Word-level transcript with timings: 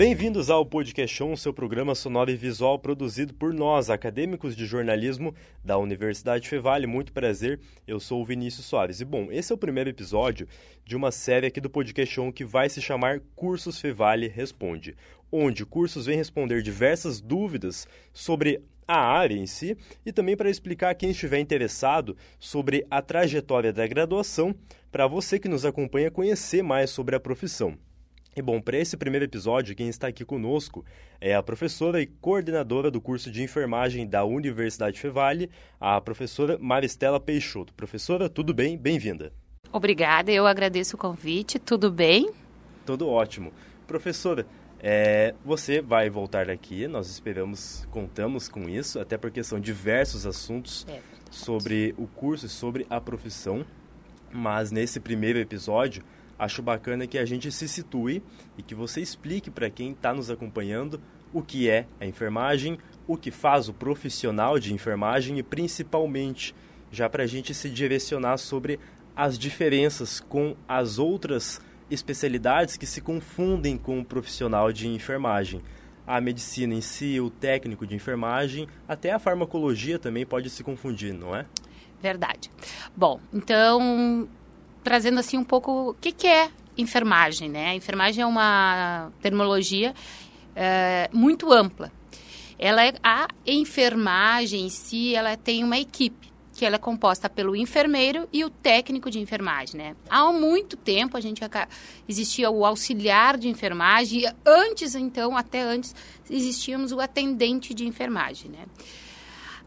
Bem-vindos 0.00 0.48
ao 0.48 0.64
Podcast 0.64 1.14
Show, 1.14 1.36
seu 1.36 1.52
programa 1.52 1.94
sonoro 1.94 2.30
e 2.30 2.34
visual 2.34 2.78
produzido 2.78 3.34
por 3.34 3.52
nós, 3.52 3.90
acadêmicos 3.90 4.56
de 4.56 4.64
jornalismo 4.64 5.34
da 5.62 5.76
Universidade 5.76 6.48
Fevale. 6.48 6.86
Muito 6.86 7.12
prazer, 7.12 7.60
eu 7.86 8.00
sou 8.00 8.22
o 8.22 8.24
Vinícius 8.24 8.64
Soares. 8.64 9.02
E 9.02 9.04
bom, 9.04 9.30
esse 9.30 9.52
é 9.52 9.54
o 9.54 9.58
primeiro 9.58 9.90
episódio 9.90 10.48
de 10.86 10.96
uma 10.96 11.12
série 11.12 11.46
aqui 11.46 11.60
do 11.60 11.68
Podcast 11.68 12.14
Show 12.14 12.32
que 12.32 12.46
vai 12.46 12.70
se 12.70 12.80
chamar 12.80 13.20
Cursos 13.36 13.78
Fevale 13.78 14.26
Responde, 14.26 14.96
onde 15.30 15.66
cursos 15.66 16.06
vêm 16.06 16.16
responder 16.16 16.62
diversas 16.62 17.20
dúvidas 17.20 17.86
sobre 18.10 18.62
a 18.88 18.98
área 18.98 19.36
em 19.36 19.46
si 19.46 19.76
e 20.06 20.10
também 20.10 20.34
para 20.34 20.48
explicar 20.48 20.94
quem 20.94 21.10
estiver 21.10 21.40
interessado 21.40 22.16
sobre 22.38 22.86
a 22.90 23.02
trajetória 23.02 23.70
da 23.70 23.86
graduação, 23.86 24.54
para 24.90 25.06
você 25.06 25.38
que 25.38 25.46
nos 25.46 25.66
acompanha 25.66 26.10
conhecer 26.10 26.62
mais 26.62 26.88
sobre 26.88 27.14
a 27.14 27.20
profissão. 27.20 27.76
E 28.36 28.40
bom, 28.40 28.60
para 28.60 28.78
esse 28.78 28.96
primeiro 28.96 29.24
episódio, 29.24 29.74
quem 29.74 29.88
está 29.88 30.06
aqui 30.06 30.24
conosco 30.24 30.84
é 31.20 31.34
a 31.34 31.42
professora 31.42 32.00
e 32.00 32.06
coordenadora 32.06 32.88
do 32.88 33.00
curso 33.00 33.28
de 33.28 33.42
enfermagem 33.42 34.06
da 34.06 34.24
Universidade 34.24 35.00
Fevale, 35.00 35.50
a 35.80 36.00
professora 36.00 36.56
Maristela 36.56 37.18
Peixoto. 37.18 37.74
Professora, 37.74 38.28
tudo 38.28 38.54
bem? 38.54 38.78
Bem-vinda. 38.78 39.32
Obrigada, 39.72 40.30
eu 40.30 40.46
agradeço 40.46 40.94
o 40.94 40.98
convite. 40.98 41.58
Tudo 41.58 41.90
bem? 41.90 42.30
Tudo 42.86 43.08
ótimo. 43.08 43.52
Professora, 43.84 44.46
é, 44.78 45.34
você 45.44 45.82
vai 45.82 46.08
voltar 46.08 46.48
aqui, 46.48 46.86
nós 46.86 47.10
esperamos, 47.10 47.84
contamos 47.90 48.48
com 48.48 48.68
isso, 48.68 49.00
até 49.00 49.18
porque 49.18 49.42
são 49.42 49.58
diversos 49.58 50.24
assuntos 50.24 50.86
é 50.88 51.00
sobre 51.30 51.94
o 51.98 52.06
curso 52.06 52.46
e 52.46 52.48
sobre 52.48 52.86
a 52.88 53.00
profissão. 53.00 53.64
Mas 54.32 54.70
nesse 54.70 55.00
primeiro 55.00 55.40
episódio, 55.40 56.04
acho 56.40 56.62
bacana 56.62 57.06
que 57.06 57.18
a 57.18 57.24
gente 57.26 57.52
se 57.52 57.68
situe 57.68 58.22
e 58.56 58.62
que 58.62 58.74
você 58.74 59.02
explique 59.02 59.50
para 59.50 59.68
quem 59.68 59.92
está 59.92 60.14
nos 60.14 60.30
acompanhando 60.30 60.98
o 61.34 61.42
que 61.42 61.68
é 61.68 61.86
a 62.00 62.06
enfermagem, 62.06 62.78
o 63.06 63.14
que 63.14 63.30
faz 63.30 63.68
o 63.68 63.74
profissional 63.74 64.58
de 64.58 64.72
enfermagem 64.72 65.38
e 65.38 65.42
principalmente 65.42 66.54
já 66.90 67.10
para 67.10 67.24
a 67.24 67.26
gente 67.26 67.52
se 67.52 67.68
direcionar 67.68 68.38
sobre 68.38 68.80
as 69.14 69.38
diferenças 69.38 70.18
com 70.18 70.56
as 70.66 70.98
outras 70.98 71.60
especialidades 71.90 72.78
que 72.78 72.86
se 72.86 73.02
confundem 73.02 73.76
com 73.76 74.00
o 74.00 74.04
profissional 74.04 74.72
de 74.72 74.88
enfermagem. 74.88 75.60
A 76.06 76.22
medicina 76.22 76.72
em 76.72 76.80
si, 76.80 77.20
o 77.20 77.28
técnico 77.28 77.86
de 77.86 77.94
enfermagem, 77.94 78.66
até 78.88 79.12
a 79.12 79.18
farmacologia 79.18 79.98
também 79.98 80.24
pode 80.24 80.48
se 80.48 80.64
confundir, 80.64 81.12
não 81.12 81.36
é? 81.36 81.44
Verdade. 82.00 82.50
Bom, 82.96 83.20
então 83.32 84.26
trazendo 84.82 85.20
assim 85.20 85.36
um 85.36 85.44
pouco 85.44 85.90
o 85.90 85.94
que, 85.94 86.12
que 86.12 86.26
é 86.26 86.50
enfermagem, 86.76 87.48
né? 87.48 87.70
A 87.70 87.74
enfermagem 87.74 88.22
é 88.22 88.26
uma 88.26 89.10
terminologia 89.20 89.94
é, 90.54 91.08
muito 91.12 91.52
ampla. 91.52 91.92
Ela 92.58 92.84
é, 92.84 92.94
a 93.02 93.28
enfermagem 93.46 94.66
em 94.66 94.68
si, 94.68 95.14
ela 95.14 95.36
tem 95.36 95.64
uma 95.64 95.78
equipe 95.78 96.30
que 96.60 96.66
ela 96.66 96.76
é 96.76 96.78
composta 96.78 97.26
pelo 97.26 97.56
enfermeiro 97.56 98.28
e 98.30 98.44
o 98.44 98.50
técnico 98.50 99.10
de 99.10 99.18
enfermagem, 99.18 99.80
né? 99.80 99.96
Há 100.10 100.30
muito 100.30 100.76
tempo 100.76 101.16
a 101.16 101.20
gente 101.20 101.40
existia 102.06 102.50
o 102.50 102.66
auxiliar 102.66 103.38
de 103.38 103.48
enfermagem, 103.48 104.24
e 104.24 104.34
antes 104.44 104.94
então, 104.94 105.34
até 105.38 105.62
antes, 105.62 105.94
existíamos 106.28 106.92
o 106.92 107.00
atendente 107.00 107.72
de 107.72 107.86
enfermagem, 107.86 108.50
né? 108.50 108.66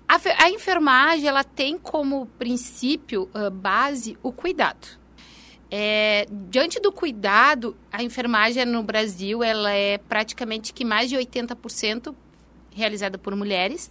A, 0.07 0.19
a 0.43 0.51
enfermagem 0.51 1.27
ela 1.27 1.43
tem 1.43 1.79
como 1.79 2.27
princípio 2.37 3.27
uh, 3.33 3.49
base 3.49 4.15
o 4.21 4.31
cuidado. 4.31 5.02
É, 5.75 6.27
diante 6.51 6.79
do 6.79 6.91
cuidado, 6.91 7.75
a 7.91 8.03
enfermagem 8.03 8.63
no 8.63 8.83
Brasil 8.83 9.43
ela 9.43 9.71
é 9.71 9.97
praticamente 9.97 10.71
que 10.71 10.85
mais 10.85 11.09
de 11.09 11.15
80% 11.15 12.13
realizada 12.69 13.17
por 13.17 13.35
mulheres, 13.35 13.89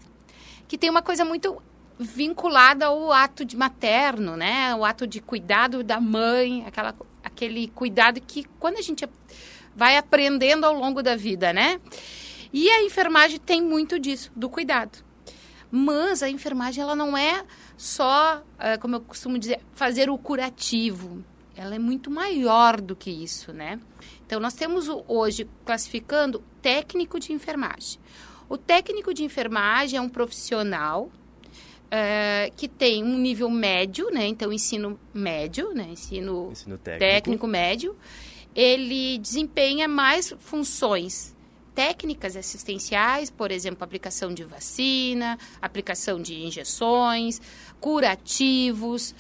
que 0.68 0.78
tem 0.78 0.88
uma 0.88 1.02
coisa 1.02 1.24
muito 1.24 1.60
vinculada 1.98 2.86
ao 2.86 3.10
ato 3.10 3.44
de 3.44 3.56
materno, 3.56 4.36
né? 4.36 4.72
O 4.76 4.84
ato 4.84 5.08
de 5.08 5.20
cuidado 5.20 5.82
da 5.82 6.00
mãe, 6.00 6.64
aquela, 6.64 6.94
aquele 7.20 7.66
cuidado 7.66 8.20
que 8.20 8.44
quando 8.60 8.78
a 8.78 8.82
gente 8.82 9.04
vai 9.74 9.96
aprendendo 9.96 10.64
ao 10.64 10.74
longo 10.74 11.02
da 11.02 11.16
vida, 11.16 11.52
né? 11.52 11.80
E 12.52 12.70
a 12.70 12.84
enfermagem 12.84 13.40
tem 13.40 13.60
muito 13.60 13.98
disso, 13.98 14.30
do 14.36 14.48
cuidado. 14.48 15.04
Mas 15.68 16.22
a 16.22 16.30
enfermagem 16.30 16.80
ela 16.80 16.94
não 16.94 17.16
é 17.16 17.44
só, 17.76 18.40
é, 18.56 18.76
como 18.76 18.94
eu 18.94 19.00
costumo 19.00 19.36
dizer, 19.36 19.58
fazer 19.72 20.08
o 20.08 20.16
curativo 20.16 21.24
ela 21.56 21.74
é 21.74 21.78
muito 21.78 22.10
maior 22.10 22.80
do 22.80 22.96
que 22.96 23.10
isso, 23.10 23.52
né? 23.52 23.80
Então, 24.26 24.40
nós 24.40 24.54
temos 24.54 24.88
hoje 25.06 25.48
classificando 25.64 26.42
técnico 26.60 27.20
de 27.20 27.32
enfermagem. 27.32 28.00
O 28.48 28.56
técnico 28.56 29.12
de 29.12 29.24
enfermagem 29.24 29.98
é 29.98 30.00
um 30.00 30.08
profissional 30.08 31.10
uh, 31.92 32.54
que 32.56 32.68
tem 32.68 33.04
um 33.04 33.18
nível 33.18 33.50
médio, 33.50 34.10
né? 34.10 34.26
Então, 34.26 34.52
ensino 34.52 34.98
médio, 35.12 35.72
né? 35.74 35.88
Ensino, 35.90 36.50
ensino 36.52 36.78
técnico. 36.78 36.98
técnico 36.98 37.46
médio. 37.46 37.96
Ele 38.54 39.18
desempenha 39.18 39.88
mais 39.88 40.34
funções 40.38 41.34
técnicas 41.74 42.36
assistenciais, 42.36 43.30
por 43.30 43.50
exemplo, 43.50 43.82
aplicação 43.82 44.32
de 44.32 44.44
vacina, 44.44 45.38
aplicação 45.60 46.20
de 46.20 46.42
injeções, 46.42 47.40
curativos, 47.80 49.14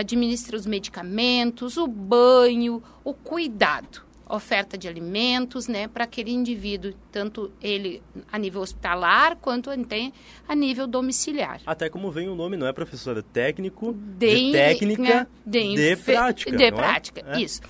administra 0.00 0.56
os 0.56 0.66
medicamentos, 0.66 1.76
o 1.76 1.86
banho, 1.86 2.82
o 3.04 3.12
cuidado, 3.12 4.06
oferta 4.28 4.76
de 4.76 4.88
alimentos, 4.88 5.68
né, 5.68 5.86
para 5.86 6.04
aquele 6.04 6.32
indivíduo, 6.32 6.92
tanto 7.12 7.52
ele 7.62 8.02
a 8.30 8.38
nível 8.38 8.60
hospitalar 8.60 9.36
quanto 9.36 9.70
a 9.70 10.54
nível 10.54 10.86
domiciliar. 10.86 11.60
Até 11.64 11.88
como 11.88 12.10
vem 12.10 12.28
o 12.28 12.34
nome, 12.34 12.56
não 12.56 12.66
é 12.66 12.72
professora? 12.72 13.22
Técnico 13.22 13.92
de, 13.92 14.46
de 14.46 14.52
técnica 14.52 15.28
de, 15.44 15.74
de 15.74 15.96
prática. 15.96 16.56
De 16.56 16.72
prática, 16.72 17.24
é? 17.24 17.40
isso. 17.40 17.60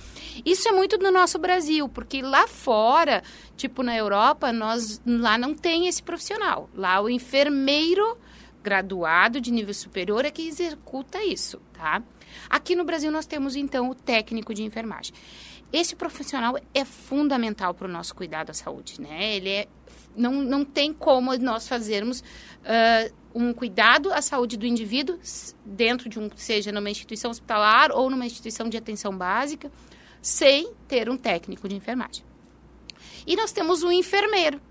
Isso 0.45 0.67
é 0.67 0.71
muito 0.71 0.97
do 0.97 1.11
nosso 1.11 1.37
Brasil, 1.37 1.87
porque 1.89 2.21
lá 2.21 2.47
fora, 2.47 3.21
tipo 3.55 3.83
na 3.83 3.95
Europa, 3.95 4.51
nós 4.51 5.01
lá 5.05 5.37
não 5.37 5.53
tem 5.53 5.87
esse 5.87 6.01
profissional. 6.01 6.69
Lá 6.75 6.99
o 7.01 7.09
enfermeiro 7.09 8.17
graduado 8.63 9.39
de 9.39 9.51
nível 9.51 9.73
superior 9.73 10.25
é 10.25 10.31
que 10.31 10.47
executa 10.47 11.23
isso, 11.23 11.61
tá? 11.73 12.01
Aqui 12.49 12.75
no 12.75 12.83
Brasil 12.83 13.11
nós 13.11 13.25
temos 13.25 13.55
então 13.55 13.89
o 13.89 13.95
técnico 13.95 14.53
de 14.53 14.63
enfermagem. 14.63 15.13
Esse 15.71 15.95
profissional 15.95 16.57
é 16.73 16.85
fundamental 16.85 17.73
para 17.73 17.87
o 17.87 17.91
nosso 17.91 18.15
cuidado 18.15 18.49
à 18.49 18.53
saúde, 18.53 19.01
né? 19.01 19.35
Ele 19.35 19.49
é, 19.49 19.67
não, 20.15 20.33
não 20.33 20.63
tem 20.63 20.93
como 20.93 21.37
nós 21.37 21.67
fazermos 21.67 22.21
uh, 22.21 23.13
um 23.35 23.53
cuidado 23.53 24.11
à 24.13 24.21
saúde 24.21 24.57
do 24.57 24.65
indivíduo 24.65 25.19
dentro 25.65 26.09
de 26.09 26.19
um, 26.19 26.29
seja 26.35 26.71
numa 26.71 26.89
instituição 26.89 27.29
hospitalar 27.29 27.91
ou 27.91 28.09
numa 28.09 28.25
instituição 28.25 28.69
de 28.69 28.77
atenção 28.77 29.15
básica, 29.15 29.69
sem 30.21 30.73
ter 30.87 31.09
um 31.09 31.17
técnico 31.17 31.67
de 31.67 31.75
enfermagem. 31.75 32.23
E 33.25 33.35
nós 33.35 33.51
temos 33.51 33.83
um 33.83 33.91
enfermeiro, 33.91 34.61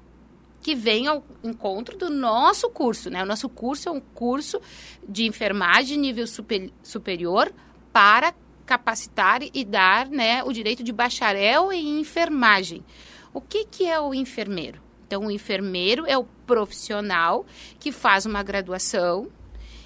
que 0.66 0.75
vem 0.75 1.06
ao 1.06 1.25
encontro 1.44 1.97
do 1.97 2.10
nosso 2.10 2.69
curso, 2.69 3.09
né? 3.09 3.22
O 3.22 3.25
nosso 3.25 3.49
curso 3.49 3.88
é 3.88 3.93
um 3.93 4.00
curso 4.00 4.60
de 5.09 5.25
enfermagem 5.25 5.97
nível 5.97 6.27
super, 6.27 6.72
superior 6.82 7.54
para 7.93 8.34
capacitar 8.66 9.43
e 9.55 9.65
dar 9.65 10.09
né, 10.09 10.43
o 10.43 10.53
direito 10.53 10.82
de 10.82 10.93
bacharel 10.93 11.72
em 11.72 12.00
enfermagem. 12.00 12.84
O 13.32 13.41
que, 13.41 13.65
que 13.65 13.87
é 13.87 14.00
o 14.00 14.12
enfermeiro? 14.12 14.82
Então, 15.06 15.26
o 15.26 15.31
enfermeiro 15.31 16.05
é 16.05 16.19
o 16.19 16.25
profissional 16.25 17.47
que 17.78 17.93
faz 17.93 18.26
uma 18.26 18.43
graduação 18.43 19.28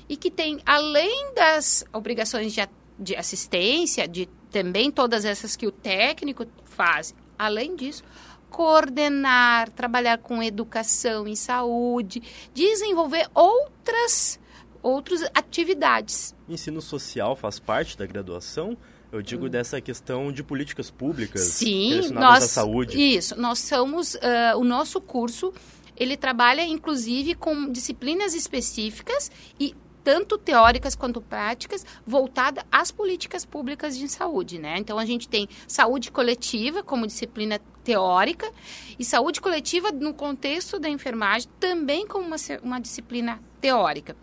e 0.08 0.16
que 0.16 0.30
tem, 0.30 0.62
além 0.64 1.34
das 1.34 1.84
obrigações 1.92 2.54
de, 2.54 2.66
de 2.98 3.14
assistência, 3.16 4.08
de 4.08 4.26
também 4.50 4.90
todas 4.90 5.26
essas 5.26 5.56
que 5.56 5.66
o 5.66 5.70
técnico 5.70 6.46
faz, 6.64 7.14
além 7.38 7.76
disso, 7.76 8.02
coordenar, 8.50 9.70
trabalhar 9.70 10.18
com 10.18 10.42
educação 10.42 11.26
em 11.26 11.36
saúde, 11.36 12.22
desenvolver 12.52 13.28
outras 13.34 14.38
outras 14.82 15.22
atividades. 15.34 16.34
Ensino 16.48 16.80
social 16.80 17.36
faz 17.36 17.58
parte 17.58 17.96
da 17.96 18.06
graduação? 18.06 18.76
Eu 19.12 19.20
digo 19.20 19.46
hum. 19.46 19.48
dessa 19.48 19.80
questão 19.80 20.32
de 20.32 20.42
políticas 20.42 20.90
públicas 20.90 21.42
Sim, 21.42 22.10
nós, 22.12 22.44
à 22.44 22.46
saúde. 22.46 22.98
Isso, 22.98 23.38
nós 23.38 23.58
somos, 23.58 24.14
uh, 24.14 24.56
o 24.56 24.64
nosso 24.64 25.00
curso, 25.00 25.52
ele 25.96 26.16
trabalha 26.16 26.62
inclusive 26.62 27.34
com 27.34 27.70
disciplinas 27.70 28.34
específicas 28.34 29.30
e 29.58 29.74
tanto 30.02 30.38
teóricas 30.38 30.94
quanto 30.94 31.20
práticas, 31.20 31.84
voltada 32.06 32.64
às 32.70 32.90
políticas 32.90 33.44
públicas 33.44 33.96
de 33.96 34.08
saúde, 34.08 34.58
né? 34.58 34.76
Então 34.78 34.98
a 34.98 35.04
gente 35.04 35.28
tem 35.28 35.48
saúde 35.66 36.10
coletiva 36.10 36.82
como 36.82 37.06
disciplina 37.06 37.60
teórica 37.84 38.50
e 38.98 39.04
saúde 39.04 39.40
coletiva 39.40 39.90
no 39.90 40.14
contexto 40.14 40.78
da 40.78 40.88
enfermagem 40.88 41.48
também 41.58 42.06
como 42.06 42.26
uma, 42.26 42.36
uma 42.62 42.80
disciplina 42.80 43.40
teórica. 43.60 44.16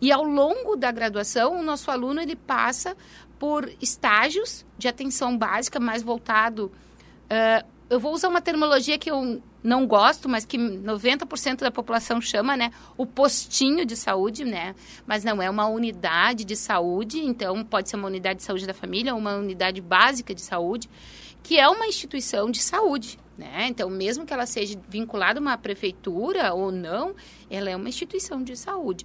E 0.00 0.12
ao 0.12 0.24
longo 0.24 0.76
da 0.76 0.90
graduação, 0.92 1.58
o 1.58 1.62
nosso 1.62 1.90
aluno 1.90 2.20
ele 2.20 2.36
passa 2.36 2.96
por 3.38 3.70
estágios 3.80 4.64
de 4.76 4.88
atenção 4.88 5.36
básica 5.36 5.80
mais 5.80 6.02
voltado 6.02 6.70
uh, 7.26 7.76
eu 7.88 8.00
vou 8.00 8.12
usar 8.12 8.28
uma 8.28 8.40
terminologia 8.40 8.98
que 8.98 9.10
eu 9.10 9.40
não 9.66 9.84
gosto, 9.84 10.28
mas 10.28 10.44
que 10.44 10.56
90% 10.56 11.58
da 11.58 11.70
população 11.72 12.20
chama, 12.20 12.56
né? 12.56 12.70
O 12.96 13.04
postinho 13.04 13.84
de 13.84 13.96
saúde, 13.96 14.44
né? 14.44 14.76
Mas 15.04 15.24
não 15.24 15.42
é 15.42 15.50
uma 15.50 15.66
unidade 15.66 16.44
de 16.44 16.54
saúde, 16.54 17.18
então 17.18 17.64
pode 17.64 17.90
ser 17.90 17.96
uma 17.96 18.06
unidade 18.06 18.38
de 18.38 18.44
saúde 18.44 18.64
da 18.64 18.72
família, 18.72 19.14
uma 19.14 19.34
unidade 19.34 19.80
básica 19.80 20.32
de 20.32 20.40
saúde, 20.40 20.88
que 21.42 21.58
é 21.58 21.68
uma 21.68 21.86
instituição 21.86 22.48
de 22.48 22.62
saúde, 22.62 23.18
né? 23.36 23.66
Então, 23.68 23.90
mesmo 23.90 24.24
que 24.24 24.32
ela 24.32 24.46
seja 24.46 24.78
vinculada 24.88 25.40
a 25.40 25.42
uma 25.42 25.58
prefeitura 25.58 26.54
ou 26.54 26.70
não, 26.70 27.16
ela 27.50 27.68
é 27.68 27.74
uma 27.74 27.88
instituição 27.88 28.42
de 28.42 28.56
saúde. 28.56 29.04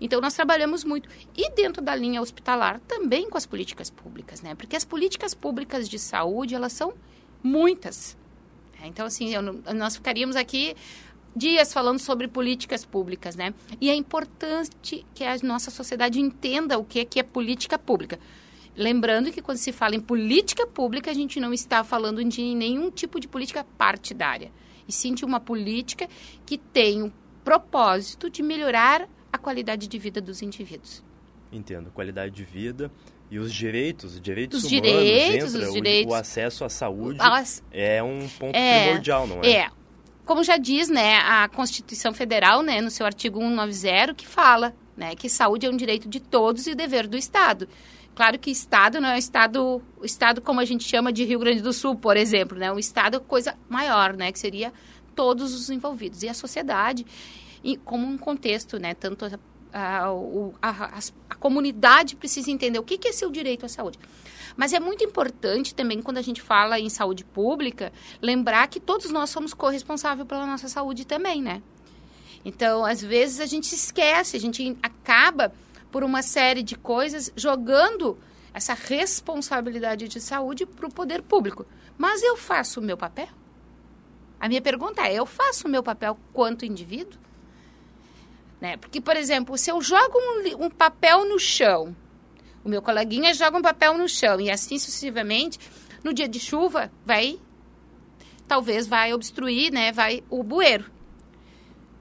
Então, 0.00 0.20
nós 0.20 0.34
trabalhamos 0.34 0.82
muito. 0.82 1.08
E 1.36 1.52
dentro 1.52 1.80
da 1.80 1.94
linha 1.94 2.20
hospitalar, 2.20 2.80
também 2.80 3.30
com 3.30 3.36
as 3.36 3.46
políticas 3.46 3.90
públicas, 3.90 4.42
né? 4.42 4.56
Porque 4.56 4.74
as 4.74 4.84
políticas 4.84 5.34
públicas 5.34 5.88
de 5.88 5.98
saúde, 6.00 6.54
elas 6.54 6.72
são 6.72 6.94
muitas. 7.42 8.18
É, 8.82 8.86
então, 8.86 9.06
assim, 9.06 9.34
eu, 9.34 9.42
nós 9.74 9.96
ficaríamos 9.96 10.36
aqui 10.36 10.74
dias 11.34 11.72
falando 11.72 11.98
sobre 11.98 12.26
políticas 12.26 12.84
públicas, 12.84 13.36
né? 13.36 13.54
E 13.80 13.90
é 13.90 13.94
importante 13.94 15.06
que 15.14 15.24
a 15.24 15.36
nossa 15.42 15.70
sociedade 15.70 16.20
entenda 16.20 16.78
o 16.78 16.84
que 16.84 17.00
é, 17.00 17.04
que 17.04 17.20
é 17.20 17.22
política 17.22 17.78
pública. 17.78 18.18
Lembrando 18.76 19.30
que 19.30 19.42
quando 19.42 19.58
se 19.58 19.72
fala 19.72 19.94
em 19.94 20.00
política 20.00 20.66
pública, 20.66 21.10
a 21.10 21.14
gente 21.14 21.38
não 21.40 21.52
está 21.52 21.84
falando 21.84 22.24
de 22.24 22.54
nenhum 22.54 22.90
tipo 22.90 23.20
de 23.20 23.28
política 23.28 23.64
partidária, 23.76 24.50
e 24.88 24.92
sim 24.92 25.14
de 25.14 25.24
uma 25.24 25.40
política 25.40 26.08
que 26.46 26.56
tem 26.56 27.02
o 27.02 27.12
propósito 27.44 28.30
de 28.30 28.42
melhorar 28.42 29.08
a 29.32 29.38
qualidade 29.38 29.86
de 29.86 29.98
vida 29.98 30.20
dos 30.20 30.42
indivíduos. 30.42 31.04
Entendo, 31.52 31.90
qualidade 31.90 32.34
de 32.34 32.44
vida 32.44 32.90
e 33.30 33.38
os 33.38 33.52
direitos, 33.54 34.20
direitos 34.20 34.64
os 34.64 34.72
humanos, 34.72 34.88
direitos, 34.88 35.54
entra, 35.54 35.68
os 35.68 35.74
direitos, 35.74 36.12
o, 36.12 36.16
o 36.16 36.18
acesso 36.18 36.64
à 36.64 36.68
saúde 36.68 37.18
As, 37.20 37.62
é 37.70 38.02
um 38.02 38.28
ponto 38.28 38.56
é, 38.56 38.86
primordial, 38.86 39.26
não 39.26 39.40
é? 39.42 39.50
É. 39.50 39.70
Como 40.24 40.42
já 40.42 40.56
diz, 40.56 40.88
né, 40.88 41.16
a 41.18 41.48
Constituição 41.48 42.12
Federal, 42.12 42.62
né, 42.62 42.80
no 42.80 42.90
seu 42.90 43.06
artigo 43.06 43.40
190, 43.40 44.14
que 44.14 44.26
fala, 44.26 44.74
né, 44.96 45.14
que 45.14 45.28
saúde 45.28 45.66
é 45.66 45.70
um 45.70 45.76
direito 45.76 46.08
de 46.08 46.20
todos 46.20 46.66
e 46.66 46.74
dever 46.74 47.06
do 47.06 47.16
Estado. 47.16 47.68
Claro 48.14 48.38
que 48.38 48.50
Estado 48.50 49.00
não 49.00 49.08
é 49.08 49.14
o 49.14 49.18
Estado, 49.18 49.82
o 49.98 50.04
Estado 50.04 50.40
como 50.40 50.60
a 50.60 50.64
gente 50.64 50.84
chama 50.84 51.12
de 51.12 51.24
Rio 51.24 51.38
Grande 51.38 51.62
do 51.62 51.72
Sul, 51.72 51.94
por 51.94 52.16
exemplo, 52.16 52.58
né, 52.58 52.72
o 52.72 52.78
Estado 52.78 53.16
é 53.16 53.20
coisa 53.20 53.56
maior, 53.68 54.16
né, 54.16 54.32
que 54.32 54.38
seria 54.38 54.72
todos 55.14 55.54
os 55.54 55.70
envolvidos 55.70 56.22
e 56.22 56.28
a 56.28 56.34
sociedade 56.34 57.06
e 57.62 57.76
como 57.76 58.06
um 58.06 58.18
contexto, 58.18 58.78
né, 58.78 58.94
tanto 58.94 59.24
a, 59.72 60.06
a, 60.60 60.98
a, 61.30 61.34
comunidade 61.34 62.16
precisa 62.16 62.50
entender 62.50 62.78
o 62.78 62.82
que, 62.82 62.98
que 62.98 63.08
é 63.08 63.12
seu 63.12 63.30
direito 63.30 63.66
à 63.66 63.68
saúde. 63.68 63.98
Mas 64.56 64.72
é 64.72 64.80
muito 64.80 65.04
importante 65.04 65.74
também, 65.74 66.02
quando 66.02 66.18
a 66.18 66.22
gente 66.22 66.42
fala 66.42 66.78
em 66.78 66.88
saúde 66.88 67.24
pública, 67.24 67.92
lembrar 68.20 68.66
que 68.68 68.80
todos 68.80 69.10
nós 69.10 69.30
somos 69.30 69.54
corresponsáveis 69.54 70.26
pela 70.26 70.46
nossa 70.46 70.68
saúde 70.68 71.06
também, 71.06 71.40
né? 71.40 71.62
Então, 72.44 72.84
às 72.84 73.02
vezes 73.02 73.40
a 73.40 73.46
gente 73.46 73.74
esquece, 73.74 74.36
a 74.36 74.40
gente 74.40 74.76
acaba 74.82 75.52
por 75.90 76.02
uma 76.02 76.22
série 76.22 76.62
de 76.62 76.76
coisas 76.76 77.32
jogando 77.36 78.18
essa 78.52 78.74
responsabilidade 78.74 80.08
de 80.08 80.20
saúde 80.20 80.66
para 80.66 80.86
o 80.86 80.92
poder 80.92 81.22
público. 81.22 81.66
Mas 81.96 82.22
eu 82.22 82.36
faço 82.36 82.80
o 82.80 82.82
meu 82.82 82.96
papel? 82.96 83.28
A 84.38 84.48
minha 84.48 84.62
pergunta 84.62 85.06
é: 85.06 85.14
eu 85.14 85.26
faço 85.26 85.68
o 85.68 85.70
meu 85.70 85.82
papel 85.82 86.18
quanto 86.32 86.64
indivíduo? 86.64 87.20
Né? 88.60 88.76
Porque, 88.76 89.00
por 89.00 89.16
exemplo, 89.16 89.56
se 89.56 89.70
eu 89.70 89.80
jogo 89.80 90.18
um, 90.18 90.66
um 90.66 90.70
papel 90.70 91.24
no 91.26 91.38
chão, 91.38 91.96
o 92.62 92.68
meu 92.68 92.82
coleguinha 92.82 93.32
joga 93.32 93.56
um 93.56 93.62
papel 93.62 93.96
no 93.96 94.08
chão 94.08 94.40
e 94.40 94.50
assim 94.50 94.78
sucessivamente, 94.78 95.58
no 96.04 96.12
dia 96.12 96.28
de 96.28 96.38
chuva, 96.38 96.90
vai, 97.04 97.38
talvez 98.46 98.86
vai 98.86 99.14
obstruir, 99.14 99.72
né? 99.72 99.92
Vai 99.92 100.22
o 100.28 100.42
bueiro. 100.42 100.90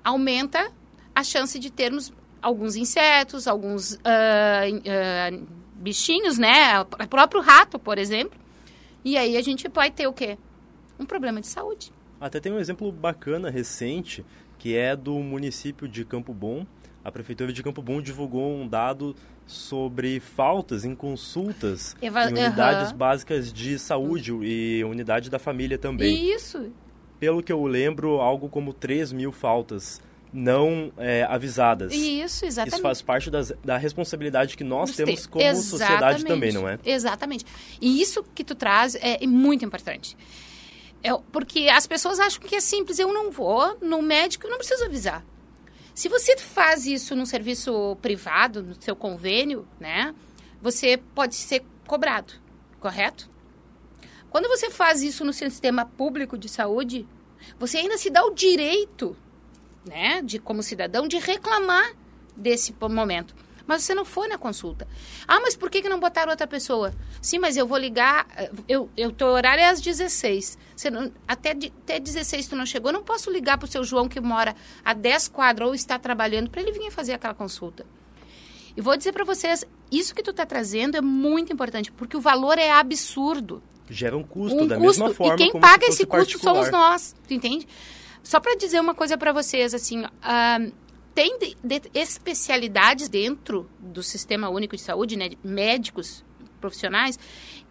Aumenta 0.03 0.71
a 1.15 1.23
chance 1.23 1.57
de 1.57 1.71
termos 1.71 2.11
alguns 2.41 2.75
insetos, 2.75 3.47
alguns 3.47 3.93
uh, 3.93 3.97
uh, 3.99 5.47
bichinhos, 5.75 6.37
né? 6.37 6.81
O 6.81 7.07
próprio 7.07 7.41
rato, 7.41 7.79
por 7.79 7.97
exemplo. 7.97 8.37
E 9.03 9.17
aí 9.17 9.37
a 9.37 9.41
gente 9.41 9.67
vai 9.69 9.89
ter 9.89 10.07
o 10.07 10.13
quê? 10.13 10.37
Um 10.99 11.05
problema 11.05 11.39
de 11.39 11.47
saúde. 11.47 11.91
Até 12.19 12.39
tem 12.39 12.51
um 12.51 12.59
exemplo 12.59 12.91
bacana, 12.91 13.49
recente, 13.49 14.25
que 14.59 14.75
é 14.75 14.95
do 14.95 15.15
município 15.15 15.87
de 15.87 16.05
Campo 16.05 16.33
Bom. 16.33 16.67
A 17.03 17.11
Prefeitura 17.11 17.51
de 17.51 17.63
Campo 17.63 17.81
Bom 17.81 18.01
divulgou 18.01 18.53
um 18.53 18.67
dado 18.67 19.15
sobre 19.47 20.19
faltas 20.19 20.85
em 20.85 20.93
consultas 20.93 21.95
Eva... 21.99 22.25
em 22.25 22.33
unidades 22.33 22.91
uhum. 22.91 22.97
básicas 22.97 23.51
de 23.51 23.79
saúde 23.79 24.31
e 24.43 24.83
unidade 24.83 25.29
da 25.29 25.39
família 25.39 25.77
também. 25.77 26.31
Isso! 26.31 26.71
Pelo 27.19 27.41
que 27.41 27.51
eu 27.51 27.65
lembro, 27.65 28.21
algo 28.21 28.47
como 28.47 28.73
3 28.73 29.11
mil 29.11 29.31
faltas 29.31 29.99
não 30.31 30.91
é, 30.97 31.23
avisadas. 31.23 31.91
Isso, 31.93 32.45
exatamente. 32.45 32.73
Isso 32.75 32.81
faz 32.83 33.01
parte 33.01 33.31
das, 33.31 33.51
da 33.63 33.77
responsabilidade 33.77 34.55
que 34.55 34.63
nós 34.63 34.95
temos 34.95 35.25
como 35.25 35.43
exatamente. 35.43 35.67
sociedade 35.67 36.25
também, 36.25 36.51
não 36.51 36.67
é? 36.67 36.77
Exatamente. 36.85 37.45
E 37.81 38.01
isso 38.01 38.23
que 38.35 38.43
tu 38.43 38.53
traz 38.53 38.95
é 38.95 39.25
muito 39.25 39.65
importante. 39.65 40.15
É, 41.01 41.15
porque 41.31 41.69
as 41.69 41.87
pessoas 41.87 42.19
acham 42.19 42.41
que 42.41 42.55
é 42.55 42.59
simples. 42.59 42.99
Eu 42.99 43.13
não 43.13 43.31
vou 43.31 43.77
no 43.81 44.01
médico, 44.01 44.45
eu 44.45 44.51
não 44.51 44.57
preciso 44.57 44.85
avisar. 44.85 45.25
Se 45.93 46.07
você 46.07 46.37
faz 46.37 46.85
isso 46.85 47.15
no 47.15 47.25
serviço 47.25 47.97
privado, 48.01 48.63
no 48.63 48.81
seu 48.81 48.95
convênio, 48.95 49.67
né? 49.79 50.13
Você 50.61 50.97
pode 50.97 51.35
ser 51.35 51.63
cobrado, 51.87 52.33
correto? 52.79 53.29
Quando 54.29 54.47
você 54.47 54.69
faz 54.69 55.01
isso 55.01 55.25
no 55.25 55.33
sistema 55.33 55.85
público 55.85 56.37
de 56.37 56.47
saúde, 56.47 57.07
você 57.57 57.77
ainda 57.77 57.97
se 57.97 58.09
dá 58.09 58.23
o 58.23 58.33
direito, 58.33 59.17
né, 59.85 60.21
de 60.21 60.37
como 60.37 60.61
cidadão, 60.61 61.07
de 61.07 61.17
reclamar 61.17 61.93
desse 62.35 62.75
momento 62.79 63.33
mas 63.69 63.83
você 63.83 63.93
não 63.93 64.03
foi 64.03 64.27
na 64.27 64.35
consulta. 64.35 64.87
Ah, 65.27 65.39
mas 65.41 65.55
por 65.55 65.69
que, 65.69 65.83
que 65.83 65.87
não 65.87 65.99
botaram 65.99 66.31
outra 66.31 66.47
pessoa? 66.47 66.91
Sim, 67.21 67.37
mas 67.37 67.55
eu 67.55 67.67
vou 67.67 67.77
ligar, 67.77 68.25
eu, 68.67 68.89
eu 68.97 69.11
tô 69.11 69.27
horário 69.27 69.61
é 69.61 69.69
às 69.69 69.79
16. 69.79 70.57
Você 70.75 70.89
não, 70.89 71.11
até, 71.27 71.51
até 71.51 71.99
16 71.99 72.47
tu 72.47 72.55
não 72.55 72.65
chegou, 72.65 72.89
eu 72.89 72.93
não 72.93 73.03
posso 73.03 73.29
ligar 73.29 73.59
para 73.59 73.67
o 73.67 73.69
seu 73.69 73.83
João 73.83 74.09
que 74.09 74.19
mora 74.19 74.55
a 74.83 74.91
10 74.91 75.27
quadras 75.27 75.67
ou 75.67 75.75
está 75.75 75.99
trabalhando 75.99 76.49
para 76.49 76.63
ele 76.63 76.71
vir 76.71 76.89
fazer 76.89 77.13
aquela 77.13 77.35
consulta. 77.35 77.85
E 78.75 78.81
vou 78.81 78.97
dizer 78.97 79.11
para 79.11 79.23
vocês, 79.23 79.63
isso 79.91 80.15
que 80.15 80.23
tu 80.23 80.31
está 80.31 80.47
trazendo 80.47 80.97
é 80.97 81.01
muito 81.01 81.53
importante, 81.53 81.91
porque 81.91 82.17
o 82.17 82.21
valor 82.21 82.57
é 82.57 82.71
absurdo. 82.71 83.61
Gera 83.87 84.17
um 84.17 84.23
custo, 84.23 84.63
um 84.63 84.65
da 84.65 84.77
custo, 84.77 85.03
mesma 85.03 85.13
forma 85.13 85.35
E 85.35 85.37
quem 85.37 85.61
paga 85.61 85.85
esse 85.85 86.07
custo 86.07 86.09
particular. 86.09 86.55
somos 86.55 86.71
nós, 86.71 87.15
tu 87.27 87.35
entende? 87.35 87.67
Só 88.23 88.39
para 88.39 88.55
dizer 88.55 88.79
uma 88.79 88.95
coisa 88.95 89.15
para 89.15 89.31
vocês, 89.31 89.75
assim, 89.75 90.05
uh, 90.05 90.73
tem 91.19 91.37
de, 91.37 91.57
de 91.61 91.81
especialidades 91.93 93.09
dentro 93.09 93.69
do 93.77 94.01
Sistema 94.01 94.47
Único 94.47 94.77
de 94.77 94.81
Saúde, 94.81 95.17
né, 95.17 95.31
médicos 95.43 96.23
profissionais, 96.61 97.19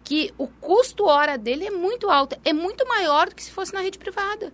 que 0.03 0.31
o 0.37 0.47
custo 0.47 1.05
hora 1.05 1.35
dele 1.35 1.65
é 1.65 1.71
muito 1.71 2.11
alto, 2.11 2.39
é 2.45 2.53
muito 2.53 2.87
maior 2.87 3.27
do 3.27 3.33
que 3.33 3.43
se 3.43 3.49
fosse 3.49 3.73
na 3.73 3.81
rede 3.81 3.97
privada. 3.97 4.53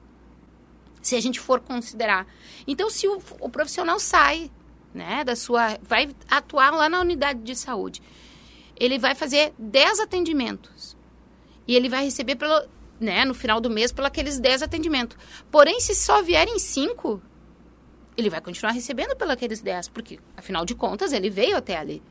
Se 1.02 1.14
a 1.14 1.20
gente 1.20 1.42
for 1.42 1.60
considerar. 1.60 2.26
Então, 2.66 2.90
se 2.90 3.06
o, 3.06 3.22
o 3.42 3.50
profissional 3.50 4.00
sai, 4.00 4.50
né, 4.94 5.26
da 5.26 5.36
sua, 5.36 5.78
vai 5.84 6.16
atuar 6.32 6.72
lá 6.72 6.88
na 6.88 7.02
unidade 7.02 7.42
de 7.42 7.54
saúde, 7.54 8.02
ele 8.80 8.98
vai 8.98 9.14
fazer 9.14 9.54
10 9.60 10.00
atendimentos. 10.00 10.96
E 11.68 11.76
ele 11.76 11.90
vai 11.90 12.06
receber 12.06 12.38
pelo, 12.38 12.66
né, 12.98 13.26
no 13.26 13.34
final 13.34 13.60
do 13.60 13.70
mês 13.70 13.92
pelos 13.92 14.08
aqueles 14.08 14.40
10 14.40 14.64
atendimentos. 14.64 15.18
Porém, 15.52 15.82
se 15.82 15.94
só 15.94 16.22
vierem 16.22 16.58
5, 16.58 17.22
ele 18.18 18.30
vai 18.30 18.42
continuar 18.42 18.72
recebendo 18.72 19.16
pelos 19.16 19.62
10, 19.62 19.90
porque, 19.90 20.20
afinal 20.38 20.66
de 20.66 20.76
contas, 20.76 21.14
ele 21.14 21.30
veio 21.30 21.58
até 21.58 21.78
ali. 21.78 22.02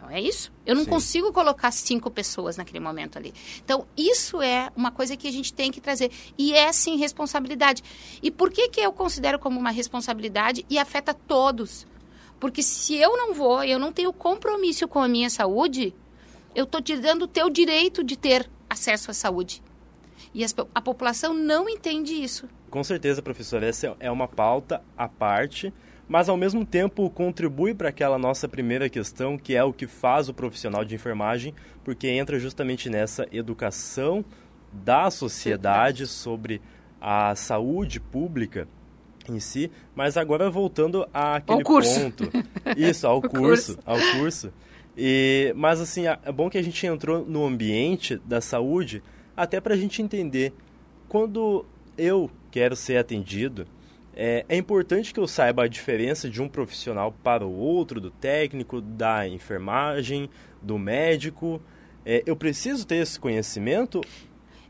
Não 0.00 0.08
é 0.08 0.20
isso? 0.20 0.50
Eu 0.64 0.74
não 0.74 0.84
Sim. 0.84 0.90
consigo 0.90 1.32
colocar 1.32 1.70
cinco 1.70 2.10
pessoas 2.10 2.56
naquele 2.56 2.80
momento 2.80 3.18
ali. 3.18 3.34
Então, 3.62 3.86
isso 3.96 4.40
é 4.40 4.70
uma 4.74 4.90
coisa 4.90 5.16
que 5.16 5.28
a 5.28 5.32
gente 5.32 5.52
tem 5.52 5.70
que 5.70 5.80
trazer. 5.80 6.10
E 6.38 6.54
é, 6.54 6.72
sim, 6.72 6.96
responsabilidade. 6.96 7.82
E 8.22 8.30
por 8.30 8.50
que, 8.50 8.68
que 8.68 8.80
eu 8.80 8.92
considero 8.92 9.38
como 9.38 9.58
uma 9.58 9.70
responsabilidade 9.70 10.64
e 10.70 10.78
afeta 10.78 11.12
todos? 11.12 11.86
Porque 12.40 12.62
se 12.62 12.94
eu 12.94 13.16
não 13.16 13.34
vou, 13.34 13.62
eu 13.62 13.78
não 13.78 13.92
tenho 13.92 14.12
compromisso 14.12 14.88
com 14.88 15.00
a 15.00 15.08
minha 15.08 15.28
saúde, 15.28 15.94
eu 16.54 16.64
estou 16.64 16.80
te 16.80 16.96
dando 16.96 17.22
o 17.22 17.28
teu 17.28 17.50
direito 17.50 18.02
de 18.02 18.16
ter 18.16 18.48
acesso 18.68 19.10
à 19.10 19.14
saúde. 19.14 19.62
E 20.34 20.42
a 20.74 20.80
população 20.80 21.34
não 21.34 21.68
entende 21.68 22.14
isso. 22.14 22.48
Com 22.72 22.82
certeza, 22.82 23.20
professor, 23.20 23.62
essa 23.62 23.94
é 24.00 24.10
uma 24.10 24.26
pauta 24.26 24.82
à 24.96 25.06
parte, 25.06 25.70
mas 26.08 26.30
ao 26.30 26.38
mesmo 26.38 26.64
tempo 26.64 27.10
contribui 27.10 27.74
para 27.74 27.90
aquela 27.90 28.16
nossa 28.16 28.48
primeira 28.48 28.88
questão, 28.88 29.36
que 29.36 29.54
é 29.54 29.62
o 29.62 29.74
que 29.74 29.86
faz 29.86 30.30
o 30.30 30.32
profissional 30.32 30.82
de 30.82 30.94
enfermagem, 30.94 31.54
porque 31.84 32.08
entra 32.08 32.38
justamente 32.38 32.88
nessa 32.88 33.28
educação 33.30 34.24
da 34.72 35.10
sociedade 35.10 36.06
sobre 36.06 36.62
a 36.98 37.34
saúde 37.34 38.00
pública 38.00 38.66
em 39.28 39.38
si, 39.38 39.70
mas 39.94 40.16
agora 40.16 40.48
voltando 40.48 41.06
àquele 41.12 41.62
ponto. 41.62 42.30
Isso, 42.74 43.06
ao 43.06 43.20
curso, 43.20 43.76
curso, 43.76 43.78
ao 43.84 43.98
curso. 44.18 44.52
E, 44.96 45.52
mas 45.58 45.78
assim, 45.78 46.06
é 46.06 46.32
bom 46.32 46.48
que 46.48 46.56
a 46.56 46.62
gente 46.62 46.86
entrou 46.86 47.22
no 47.22 47.44
ambiente 47.44 48.16
da 48.24 48.40
saúde 48.40 49.02
até 49.36 49.60
para 49.60 49.74
a 49.74 49.76
gente 49.76 50.00
entender 50.00 50.54
quando 51.06 51.66
eu 51.96 52.30
quero 52.50 52.76
ser 52.76 52.96
atendido, 52.96 53.66
é, 54.14 54.44
é, 54.48 54.56
importante 54.56 55.12
que 55.12 55.18
eu 55.18 55.26
saiba 55.26 55.64
a 55.64 55.68
diferença 55.68 56.28
de 56.28 56.42
um 56.42 56.48
profissional 56.48 57.12
para 57.22 57.46
o 57.46 57.56
outro, 57.56 58.00
do 58.00 58.10
técnico, 58.10 58.80
da 58.80 59.26
enfermagem, 59.26 60.28
do 60.60 60.78
médico. 60.78 61.60
É, 62.04 62.22
eu 62.26 62.36
preciso 62.36 62.86
ter 62.86 62.96
esse 62.96 63.18
conhecimento? 63.18 64.02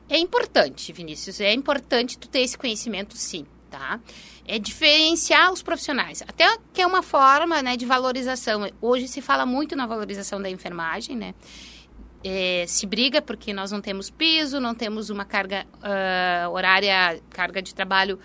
É 0.08 0.16
importante, 0.16 0.92
Vinícius. 0.92 1.40
É 1.40 1.52
importante 1.52 2.18
tu 2.18 2.28
ter 2.28 2.40
esse 2.40 2.56
conhecimento, 2.56 3.16
sim, 3.16 3.44
tá? 3.68 3.98
É 4.46 4.58
diferenciar 4.58 5.52
os 5.52 5.62
profissionais. 5.62 6.22
Até 6.22 6.56
que 6.72 6.80
é 6.80 6.86
uma 6.86 7.02
forma, 7.02 7.62
né, 7.62 7.76
de 7.76 7.86
valorização. 7.86 8.70
Hoje 8.80 9.08
se 9.08 9.20
fala 9.20 9.44
muito 9.44 9.74
na 9.74 9.86
valorização 9.86 10.40
da 10.40 10.50
enfermagem, 10.50 11.16
né? 11.16 11.34
É, 12.24 12.64
se 12.68 12.86
briga 12.86 13.20
porque 13.20 13.52
nós 13.52 13.72
não 13.72 13.80
temos 13.80 14.08
piso, 14.10 14.60
não 14.60 14.74
temos 14.74 15.10
uma 15.10 15.24
carga 15.24 15.66
uh, 15.78 16.50
horária, 16.50 17.20
carga 17.30 17.60
de 17.60 17.74
trabalho 17.74 18.18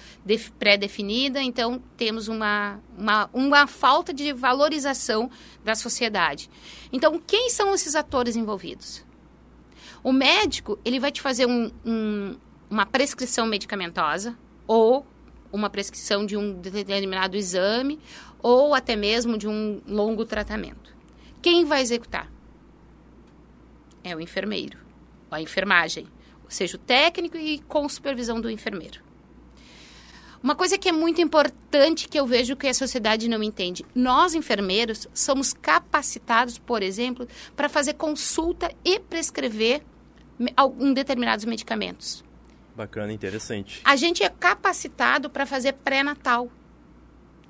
pré-definida, 0.59 1.41
então 1.41 1.81
temos 1.95 2.27
uma, 2.27 2.79
uma, 2.97 3.29
uma 3.33 3.67
falta 3.67 4.13
de 4.13 4.31
valorização 4.33 5.29
da 5.63 5.73
sociedade. 5.75 6.49
Então, 6.91 7.19
quem 7.25 7.49
são 7.49 7.73
esses 7.73 7.95
atores 7.95 8.35
envolvidos? 8.35 9.03
O 10.03 10.13
médico, 10.13 10.79
ele 10.85 10.99
vai 10.99 11.11
te 11.11 11.21
fazer 11.21 11.47
um, 11.47 11.71
um, 11.85 12.37
uma 12.69 12.85
prescrição 12.85 13.47
medicamentosa 13.47 14.37
ou 14.67 15.05
uma 15.51 15.69
prescrição 15.69 16.25
de 16.25 16.37
um 16.37 16.53
determinado 16.53 17.35
exame 17.35 17.99
ou 18.39 18.75
até 18.75 18.95
mesmo 18.95 19.37
de 19.37 19.47
um 19.47 19.81
longo 19.87 20.23
tratamento. 20.23 20.95
Quem 21.41 21.65
vai 21.65 21.81
executar? 21.81 22.36
É 24.03 24.15
o 24.15 24.19
enfermeiro, 24.21 24.77
a 25.29 25.41
enfermagem, 25.41 26.07
ou 26.43 26.51
seja, 26.51 26.77
o 26.77 26.79
técnico 26.79 27.37
e 27.37 27.59
com 27.59 27.87
supervisão 27.89 28.39
do 28.39 28.49
enfermeiro. 28.49 29.01
Uma 30.41 30.55
coisa 30.55 30.77
que 30.77 30.87
é 30.87 30.91
muito 30.91 31.19
importante 31.19 32.07
que 32.07 32.19
eu 32.19 32.25
vejo 32.25 32.55
que 32.55 32.67
a 32.67 32.73
sociedade 32.73 33.27
não 33.27 33.41
entende: 33.41 33.85
nós 33.93 34.33
enfermeiros 34.33 35.07
somos 35.13 35.51
capacitados, 35.51 36.57
por 36.57 36.83
exemplo, 36.83 37.27
para 37.55 37.67
fazer 37.67 37.93
consulta 37.95 38.71
e 38.85 38.99
prescrever 38.99 39.81
algum 40.55 40.93
determinados 40.93 41.43
medicamentos. 41.45 42.23
Bacana, 42.75 43.11
interessante. 43.11 43.81
A 43.83 43.95
gente 43.95 44.23
é 44.23 44.29
capacitado 44.29 45.29
para 45.29 45.47
fazer 45.47 45.73
pré-natal 45.73 46.49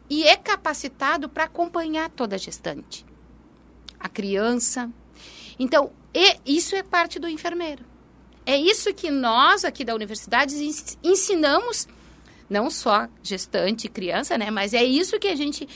e 0.09 0.23
é 0.23 0.37
capacitado 0.37 1.27
para 1.27 1.43
acompanhar 1.43 2.09
toda 2.09 2.35
a 2.35 2.39
gestante, 2.39 3.05
a 3.99 4.07
criança. 4.07 4.89
Então, 5.59 5.91
e 6.13 6.57
isso 6.57 6.75
é 6.75 6.83
parte 6.83 7.19
do 7.19 7.27
enfermeiro. 7.27 7.83
É 8.45 8.55
isso 8.55 8.93
que 8.93 9.11
nós 9.11 9.65
aqui 9.65 9.83
da 9.83 9.93
universidade 9.93 10.55
ensinamos, 11.03 11.87
não 12.49 12.69
só 12.69 13.07
gestante 13.21 13.87
e 13.87 13.89
criança, 13.89 14.37
né? 14.37 14.49
Mas 14.49 14.73
é 14.73 14.83
isso 14.83 15.19
que 15.19 15.27
a 15.27 15.35
gente 15.35 15.67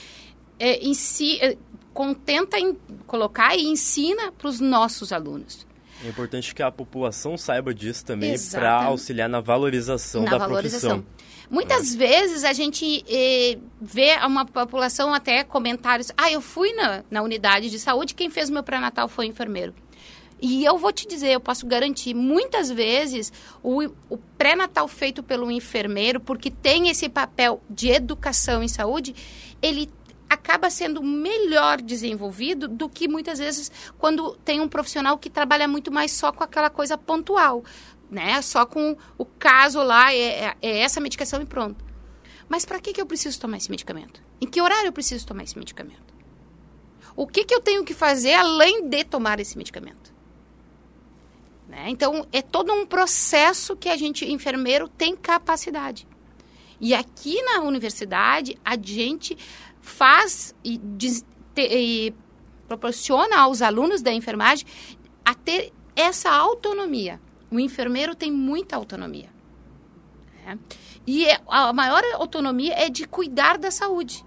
é, 0.58 0.78
em 0.78 0.94
si, 0.94 1.38
é, 1.40 1.56
contenta 1.92 2.58
em 2.58 2.74
colocar 3.06 3.54
e 3.56 3.66
ensina 3.66 4.32
para 4.32 4.48
os 4.48 4.58
nossos 4.58 5.12
alunos. 5.12 5.66
É 6.04 6.08
importante 6.08 6.54
que 6.54 6.62
a 6.62 6.70
população 6.70 7.36
saiba 7.36 7.72
disso 7.72 8.04
também 8.04 8.34
para 8.50 8.84
auxiliar 8.84 9.28
na 9.28 9.40
valorização 9.40 10.22
na 10.22 10.30
da 10.30 10.38
valorização. 10.38 11.02
profissão. 11.02 11.28
Muitas 11.50 11.94
é. 11.94 11.98
vezes 11.98 12.44
a 12.44 12.52
gente 12.52 13.04
eh, 13.06 13.58
vê 13.80 14.16
uma 14.24 14.44
população 14.44 15.12
até 15.12 15.44
comentários. 15.44 16.10
Ah, 16.16 16.32
eu 16.32 16.40
fui 16.40 16.72
na, 16.72 17.04
na 17.10 17.22
unidade 17.22 17.70
de 17.70 17.78
saúde, 17.78 18.14
quem 18.14 18.30
fez 18.30 18.48
meu 18.48 18.62
pré-natal 18.62 19.06
foi 19.06 19.26
o 19.26 19.28
enfermeiro. 19.28 19.74
E 20.44 20.64
eu 20.64 20.76
vou 20.76 20.92
te 20.92 21.06
dizer, 21.06 21.28
eu 21.28 21.40
posso 21.40 21.64
garantir, 21.64 22.14
muitas 22.14 22.68
vezes 22.68 23.32
o, 23.62 23.84
o 24.10 24.18
pré-natal 24.36 24.88
feito 24.88 25.22
pelo 25.22 25.48
enfermeiro, 25.52 26.18
porque 26.18 26.50
tem 26.50 26.88
esse 26.88 27.08
papel 27.08 27.62
de 27.70 27.90
educação 27.90 28.60
em 28.60 28.66
saúde, 28.66 29.14
ele 29.62 29.88
acaba 30.28 30.68
sendo 30.68 31.00
melhor 31.00 31.80
desenvolvido 31.80 32.66
do 32.66 32.88
que 32.88 33.06
muitas 33.06 33.38
vezes 33.38 33.70
quando 33.96 34.34
tem 34.38 34.60
um 34.60 34.66
profissional 34.66 35.16
que 35.16 35.30
trabalha 35.30 35.68
muito 35.68 35.92
mais 35.92 36.10
só 36.10 36.32
com 36.32 36.42
aquela 36.42 36.70
coisa 36.70 36.98
pontual, 36.98 37.62
né? 38.10 38.42
Só 38.42 38.66
com 38.66 38.96
o 39.16 39.24
caso 39.24 39.80
lá, 39.80 40.12
é, 40.12 40.46
é, 40.46 40.56
é 40.60 40.78
essa 40.80 41.00
medicação 41.00 41.40
e 41.40 41.46
pronto. 41.46 41.84
Mas 42.48 42.64
para 42.64 42.80
que, 42.80 42.92
que 42.92 43.00
eu 43.00 43.06
preciso 43.06 43.38
tomar 43.38 43.58
esse 43.58 43.70
medicamento? 43.70 44.20
Em 44.40 44.48
que 44.48 44.60
horário 44.60 44.88
eu 44.88 44.92
preciso 44.92 45.24
tomar 45.24 45.44
esse 45.44 45.56
medicamento? 45.56 46.12
O 47.14 47.28
que, 47.28 47.44
que 47.44 47.54
eu 47.54 47.60
tenho 47.60 47.84
que 47.84 47.94
fazer 47.94 48.34
além 48.34 48.88
de 48.88 49.04
tomar 49.04 49.38
esse 49.38 49.56
medicamento? 49.56 50.11
Né? 51.72 51.86
Então, 51.88 52.26
é 52.30 52.42
todo 52.42 52.70
um 52.70 52.84
processo 52.84 53.74
que 53.74 53.88
a 53.88 53.96
gente, 53.96 54.30
enfermeiro, 54.30 54.88
tem 54.88 55.16
capacidade. 55.16 56.06
E 56.78 56.92
aqui 56.92 57.40
na 57.42 57.62
universidade, 57.62 58.58
a 58.62 58.76
gente 58.76 59.38
faz 59.80 60.54
e, 60.62 60.76
te, 60.76 61.24
e 61.56 62.14
proporciona 62.68 63.38
aos 63.38 63.62
alunos 63.62 64.02
da 64.02 64.12
enfermagem 64.12 64.66
a 65.24 65.34
ter 65.34 65.72
essa 65.96 66.30
autonomia. 66.30 67.18
O 67.50 67.58
enfermeiro 67.58 68.14
tem 68.14 68.30
muita 68.30 68.76
autonomia. 68.76 69.30
Né? 70.44 70.58
E 71.06 71.24
é, 71.24 71.40
a 71.48 71.72
maior 71.72 72.02
autonomia 72.16 72.74
é 72.74 72.90
de 72.90 73.06
cuidar 73.06 73.56
da 73.56 73.70
saúde. 73.70 74.22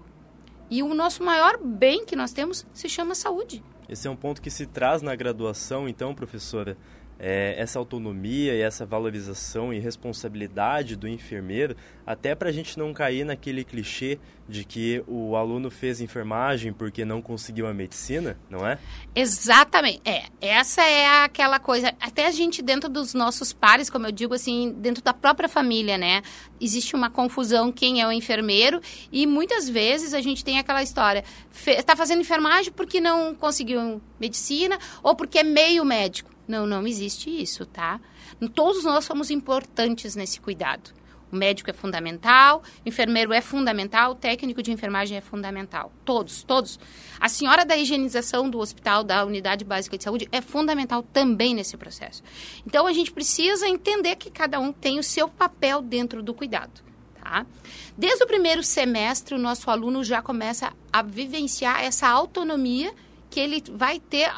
E 0.68 0.82
o 0.82 0.92
nosso 0.94 1.22
maior 1.22 1.58
bem 1.58 2.04
que 2.04 2.16
nós 2.16 2.32
temos 2.32 2.66
se 2.72 2.88
chama 2.88 3.14
saúde. 3.14 3.62
Esse 3.88 4.08
é 4.08 4.10
um 4.10 4.16
ponto 4.16 4.42
que 4.42 4.50
se 4.50 4.66
traz 4.66 5.00
na 5.00 5.14
graduação, 5.14 5.88
então, 5.88 6.12
professora 6.12 6.76
é, 7.18 7.54
essa 7.58 7.78
autonomia 7.78 8.54
e 8.54 8.60
essa 8.60 8.84
valorização 8.84 9.72
e 9.72 9.78
responsabilidade 9.78 10.96
do 10.96 11.08
enfermeiro, 11.08 11.76
até 12.06 12.34
para 12.34 12.48
a 12.48 12.52
gente 12.52 12.78
não 12.78 12.92
cair 12.92 13.24
naquele 13.24 13.64
clichê 13.64 14.18
de 14.48 14.64
que 14.64 15.02
o 15.08 15.34
aluno 15.34 15.70
fez 15.70 16.00
enfermagem 16.00 16.72
porque 16.72 17.04
não 17.04 17.20
conseguiu 17.20 17.66
a 17.66 17.74
medicina, 17.74 18.38
não 18.48 18.64
é? 18.64 18.78
Exatamente. 19.14 20.00
É, 20.04 20.24
essa 20.40 20.82
é 20.82 21.24
aquela 21.24 21.58
coisa. 21.58 21.92
Até 22.00 22.26
a 22.26 22.30
gente 22.30 22.62
dentro 22.62 22.88
dos 22.88 23.12
nossos 23.12 23.52
pares, 23.52 23.90
como 23.90 24.06
eu 24.06 24.12
digo 24.12 24.34
assim, 24.34 24.72
dentro 24.78 25.02
da 25.02 25.12
própria 25.12 25.48
família, 25.48 25.98
né? 25.98 26.22
Existe 26.60 26.94
uma 26.94 27.10
confusão 27.10 27.72
quem 27.72 28.00
é 28.00 28.06
o 28.06 28.12
enfermeiro 28.12 28.80
e 29.10 29.26
muitas 29.26 29.68
vezes 29.68 30.14
a 30.14 30.20
gente 30.20 30.44
tem 30.44 30.58
aquela 30.58 30.82
história. 30.82 31.24
Está 31.66 31.96
fazendo 31.96 32.20
enfermagem 32.20 32.72
porque 32.72 33.00
não 33.00 33.34
conseguiu 33.34 34.00
medicina 34.20 34.78
ou 35.02 35.16
porque 35.16 35.38
é 35.38 35.42
meio 35.42 35.84
médico. 35.84 36.35
Não, 36.46 36.66
não 36.66 36.86
existe 36.86 37.30
isso, 37.30 37.66
tá? 37.66 38.00
Todos 38.54 38.84
nós 38.84 39.04
somos 39.04 39.30
importantes 39.30 40.14
nesse 40.14 40.40
cuidado. 40.40 40.92
O 41.30 41.36
médico 41.36 41.68
é 41.68 41.72
fundamental, 41.72 42.62
o 42.84 42.88
enfermeiro 42.88 43.32
é 43.32 43.40
fundamental, 43.40 44.12
o 44.12 44.14
técnico 44.14 44.62
de 44.62 44.70
enfermagem 44.70 45.18
é 45.18 45.20
fundamental. 45.20 45.92
Todos, 46.04 46.44
todos. 46.44 46.78
A 47.18 47.28
senhora 47.28 47.64
da 47.64 47.76
higienização 47.76 48.48
do 48.48 48.58
hospital, 48.58 49.02
da 49.02 49.24
unidade 49.24 49.64
básica 49.64 49.98
de 49.98 50.04
saúde, 50.04 50.28
é 50.30 50.40
fundamental 50.40 51.02
também 51.02 51.52
nesse 51.54 51.76
processo. 51.76 52.22
Então, 52.64 52.86
a 52.86 52.92
gente 52.92 53.10
precisa 53.10 53.68
entender 53.68 54.14
que 54.16 54.30
cada 54.30 54.60
um 54.60 54.72
tem 54.72 55.00
o 55.00 55.02
seu 55.02 55.28
papel 55.28 55.82
dentro 55.82 56.22
do 56.22 56.32
cuidado. 56.32 56.80
Tá? 57.20 57.44
Desde 57.98 58.22
o 58.22 58.26
primeiro 58.26 58.62
semestre, 58.62 59.34
o 59.34 59.38
nosso 59.38 59.68
aluno 59.68 60.04
já 60.04 60.22
começa 60.22 60.72
a 60.92 61.02
vivenciar 61.02 61.82
essa 61.82 62.06
autonomia 62.06 62.94
que 63.28 63.40
ele 63.40 63.64
vai 63.72 63.98
ter 63.98 64.30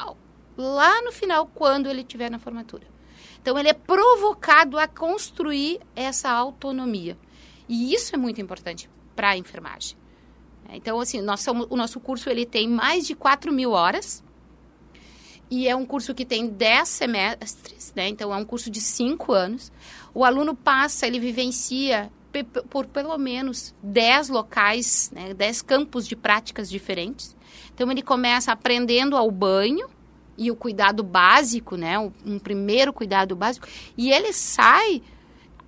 lá 0.59 1.01
no 1.01 1.11
final, 1.11 1.47
quando 1.47 1.87
ele 1.87 2.01
estiver 2.01 2.29
na 2.29 2.37
formatura. 2.37 2.85
Então, 3.41 3.57
ele 3.57 3.69
é 3.69 3.73
provocado 3.73 4.77
a 4.77 4.87
construir 4.87 5.79
essa 5.95 6.29
autonomia. 6.29 7.17
E 7.67 7.93
isso 7.93 8.13
é 8.13 8.17
muito 8.17 8.41
importante 8.41 8.89
para 9.15 9.29
a 9.29 9.37
enfermagem. 9.37 9.97
Então, 10.71 10.99
assim, 10.99 11.21
nós 11.21 11.41
somos, 11.41 11.67
o 11.69 11.75
nosso 11.75 11.99
curso 11.99 12.29
ele 12.29 12.45
tem 12.45 12.67
mais 12.67 13.07
de 13.07 13.15
4 13.15 13.51
mil 13.51 13.71
horas. 13.71 14.23
E 15.49 15.67
é 15.67 15.75
um 15.75 15.85
curso 15.85 16.13
que 16.13 16.25
tem 16.25 16.47
10 16.47 16.87
semestres, 16.87 17.93
né? 17.95 18.07
Então, 18.07 18.33
é 18.33 18.37
um 18.37 18.45
curso 18.45 18.69
de 18.69 18.79
5 18.79 19.31
anos. 19.33 19.71
O 20.13 20.23
aluno 20.23 20.53
passa, 20.53 21.07
ele 21.07 21.19
vivencia 21.19 22.11
por 22.69 22.85
pelo 22.85 23.17
menos 23.17 23.73
10 23.81 24.29
locais, 24.29 25.09
né? 25.11 25.33
10 25.33 25.63
campos 25.63 26.07
de 26.07 26.15
práticas 26.15 26.69
diferentes. 26.69 27.35
Então, 27.73 27.89
ele 27.89 28.03
começa 28.03 28.51
aprendendo 28.51 29.15
ao 29.17 29.31
banho, 29.31 29.89
e 30.39 30.49
o 30.49 30.55
cuidado 30.55 31.03
básico, 31.03 31.75
né? 31.75 31.99
Um 31.99 32.39
primeiro 32.39 32.93
cuidado 32.93 33.35
básico. 33.35 33.67
E 33.97 34.09
ele 34.09 34.31
sai 34.31 35.03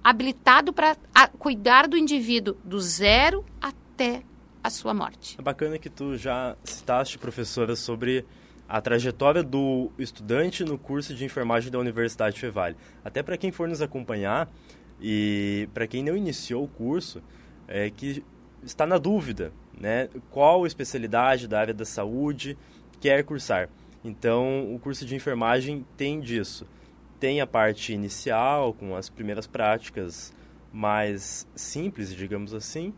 habilitado 0.02 0.72
para 0.72 0.96
cuidar 1.38 1.88
do 1.88 1.98
indivíduo 1.98 2.56
do 2.64 2.80
zero 2.80 3.46
até 3.62 4.24
a 4.64 4.70
sua 4.70 4.94
morte. 4.94 5.36
É 5.38 5.42
bacana 5.42 5.78
que 5.78 5.90
tu 5.90 6.16
já 6.16 6.56
citaste, 6.64 7.20
professora, 7.20 7.76
sobre 7.76 8.26
a 8.68 8.80
trajetória 8.80 9.44
do 9.44 9.92
estudante 10.00 10.64
no 10.64 10.78
curso 10.78 11.14
de 11.14 11.26
enfermagem 11.26 11.70
da 11.70 11.78
Universidade 11.78 12.40
Fevale. 12.40 12.78
Até 13.04 13.22
para 13.22 13.36
quem 13.36 13.52
for 13.52 13.68
nos 13.68 13.82
acompanhar 13.82 14.50
e 15.02 15.68
para 15.74 15.86
quem 15.86 16.02
não 16.02 16.16
iniciou 16.16 16.64
o 16.64 16.68
curso, 16.70 17.22
é 17.68 17.90
que 17.90 18.24
está 18.64 18.86
na 18.88 18.98
dúvida, 18.98 19.52
né? 19.78 20.08
Qual 20.30 20.66
especialidade 20.66 21.48
da 21.48 21.60
área 21.60 21.74
da 21.74 21.84
saúde 21.84 22.58
quer 23.02 23.24
cursar? 23.26 23.68
Então, 24.04 24.74
o 24.74 24.80
curso 24.80 25.06
de 25.06 25.16
enfermagem 25.16 25.86
tem 25.96 26.20
disso. 26.20 26.66
Tem 27.20 27.40
a 27.40 27.48
parte 27.48 27.94
inicial, 27.94 28.74
com 28.74 28.96
as 28.96 29.10
primeiras 29.10 29.46
práticas 29.46 30.34
mais 30.74 31.48
simples, 31.56 32.16
digamos 32.16 32.54
assim, 32.54 32.94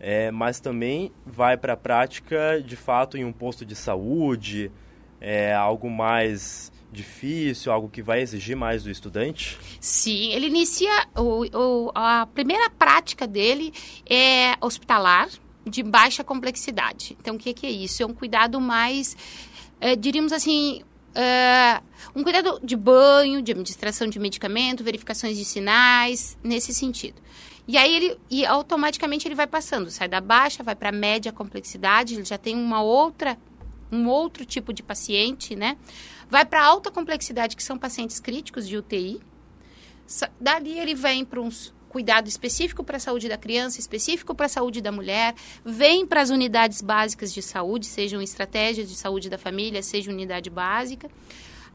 é, 0.00 0.30
mas 0.30 0.60
também 0.60 1.12
vai 1.26 1.56
para 1.56 1.74
a 1.74 1.76
prática 1.76 2.62
de 2.64 2.76
fato 2.76 3.16
em 3.16 3.24
um 3.24 3.32
posto 3.32 3.64
de 3.64 3.76
saúde, 3.76 4.70
é, 5.20 5.52
algo 5.54 5.90
mais 5.90 6.72
difícil, 6.90 7.70
algo 7.70 7.88
que 7.88 8.02
vai 8.02 8.20
exigir 8.20 8.56
mais 8.56 8.82
do 8.82 8.90
estudante? 8.90 9.58
Sim, 9.80 10.32
ele 10.32 10.46
inicia 10.46 11.06
o, 11.16 11.44
o, 11.56 11.92
a 11.94 12.26
primeira 12.32 12.70
prática 12.70 13.26
dele 13.26 13.72
é 14.08 14.54
hospitalar 14.60 15.28
de 15.66 15.82
baixa 15.82 16.24
complexidade. 16.24 17.16
Então, 17.20 17.36
o 17.36 17.38
que, 17.38 17.52
que 17.52 17.66
é 17.66 17.70
isso? 17.70 18.02
É 18.02 18.06
um 18.06 18.14
cuidado 18.14 18.60
mais, 18.60 19.16
é, 19.80 19.96
diríamos 19.96 20.32
assim, 20.32 20.82
é, 21.14 21.80
um 22.14 22.22
cuidado 22.22 22.60
de 22.62 22.76
banho, 22.76 23.42
de 23.42 23.52
administração 23.52 24.06
de 24.06 24.18
medicamento, 24.18 24.84
verificações 24.84 25.36
de 25.36 25.44
sinais, 25.44 26.36
nesse 26.42 26.72
sentido. 26.72 27.20
E 27.66 27.76
aí 27.76 27.94
ele 27.94 28.18
e 28.30 28.46
automaticamente 28.46 29.28
ele 29.28 29.34
vai 29.34 29.46
passando, 29.46 29.90
sai 29.90 30.08
da 30.08 30.20
baixa, 30.20 30.62
vai 30.62 30.74
para 30.74 30.88
a 30.88 30.92
média 30.92 31.30
complexidade, 31.32 32.14
ele 32.14 32.24
já 32.24 32.38
tem 32.38 32.56
uma 32.56 32.82
outra 32.82 33.38
um 33.90 34.06
outro 34.06 34.44
tipo 34.44 34.72
de 34.72 34.82
paciente, 34.82 35.56
né? 35.56 35.76
Vai 36.30 36.44
para 36.44 36.62
alta 36.62 36.90
complexidade, 36.90 37.56
que 37.56 37.62
são 37.62 37.78
pacientes 37.78 38.20
críticos 38.20 38.68
de 38.68 38.76
UTI. 38.76 39.20
Dali 40.40 40.78
ele 40.78 40.94
vem 40.94 41.24
para 41.24 41.40
um 41.40 41.50
cuidado 41.88 42.28
específico 42.28 42.84
para 42.84 42.96
a 42.96 43.00
saúde 43.00 43.28
da 43.28 43.36
criança, 43.36 43.80
específico 43.80 44.34
para 44.34 44.46
a 44.46 44.48
saúde 44.48 44.80
da 44.80 44.92
mulher, 44.92 45.34
vem 45.64 46.06
para 46.06 46.20
as 46.20 46.30
unidades 46.30 46.82
básicas 46.82 47.32
de 47.32 47.42
saúde, 47.42 47.86
sejam 47.86 48.20
estratégias 48.20 48.88
de 48.88 48.96
saúde 48.96 49.28
da 49.28 49.38
família, 49.38 49.82
seja 49.82 50.10
unidade 50.10 50.50
básica. 50.50 51.08